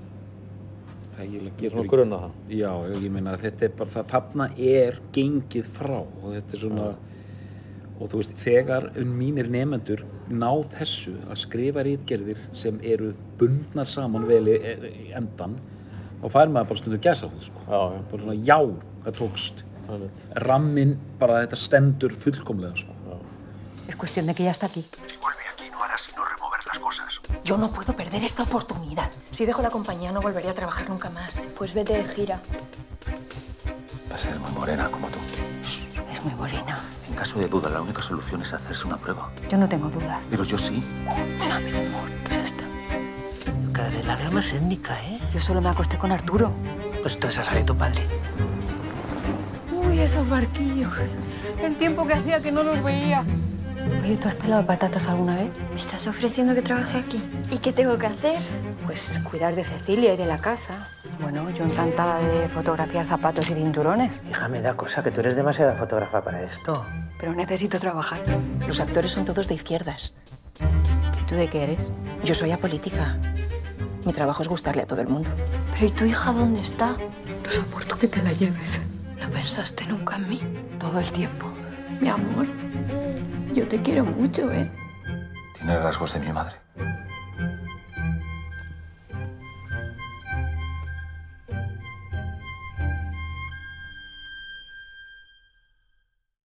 [1.18, 2.34] Ég er svona ekki grunna það.
[2.52, 6.62] Já, ég meina að þetta er bara það, þarna er gengið frá og þetta er
[6.62, 6.88] svona,
[7.96, 13.88] og þú veist, þegar um mínir nefendur ná þessu að skrifa rítgerðir sem eru bundnar
[13.90, 14.58] saman vel í,
[15.08, 15.56] í endan,
[16.20, 17.64] þá fær maður bara stundu gæsa húð, sko.
[17.66, 18.60] Já, já, Bara svona, já,
[19.08, 19.64] það tókst.
[19.88, 20.22] það er mitt.
[20.46, 22.97] Rammin, bara þetta stendur fullkomlega, sko.
[23.88, 24.82] Es cuestión de que ya está aquí.
[24.82, 27.20] Si vuelve aquí no hará sino remover las cosas.
[27.42, 29.10] Yo no puedo perder esta oportunidad.
[29.30, 31.40] Si dejo la compañía no volveré a trabajar nunca más.
[31.56, 32.38] Pues vete de gira.
[34.10, 35.18] Va a ser muy morena como tú.
[36.12, 36.78] Es muy morena.
[37.08, 39.32] En caso de duda, la única solución es hacerse una prueba.
[39.48, 40.26] Yo no tengo dudas.
[40.28, 40.80] Pero yo sí.
[41.48, 42.64] No, mi amor, ya está.
[43.72, 45.18] Cada vez la veo más étnica, ¿eh?
[45.32, 46.52] Yo solo me acosté con Arturo.
[47.00, 48.06] Pues entonces esa de tu padre.
[49.72, 50.92] Uy, esos barquillos.
[51.62, 53.24] El tiempo que hacía que no los veía.
[54.08, 55.50] Oye, ¿tú has pelado patatas alguna vez?
[55.68, 57.22] ¿Me estás ofreciendo que trabaje aquí?
[57.50, 58.40] ¿Y qué tengo que hacer?
[58.86, 60.88] Pues cuidar de Cecilia y de la casa.
[61.20, 64.22] Bueno, yo encantada de fotografiar zapatos y cinturones.
[64.30, 66.86] Hija, me da cosa que tú eres demasiada fotógrafa para esto.
[67.20, 68.22] Pero necesito trabajar.
[68.66, 70.14] Los actores son todos de izquierdas.
[71.22, 71.92] ¿Y tú de qué eres?
[72.24, 73.14] Yo soy apolítica.
[74.06, 75.28] Mi trabajo es gustarle a todo el mundo.
[75.74, 76.92] ¿Pero y tu hija dónde está?
[77.44, 78.80] No soporto que te la lleves.
[79.20, 80.40] ¿No pensaste nunca en mí?
[80.78, 81.52] Todo el tiempo.
[82.00, 82.46] Mi amor,
[83.58, 84.70] yo te quiero mucho, ¿eh?
[85.56, 86.54] Tiene rasgos de mi madre.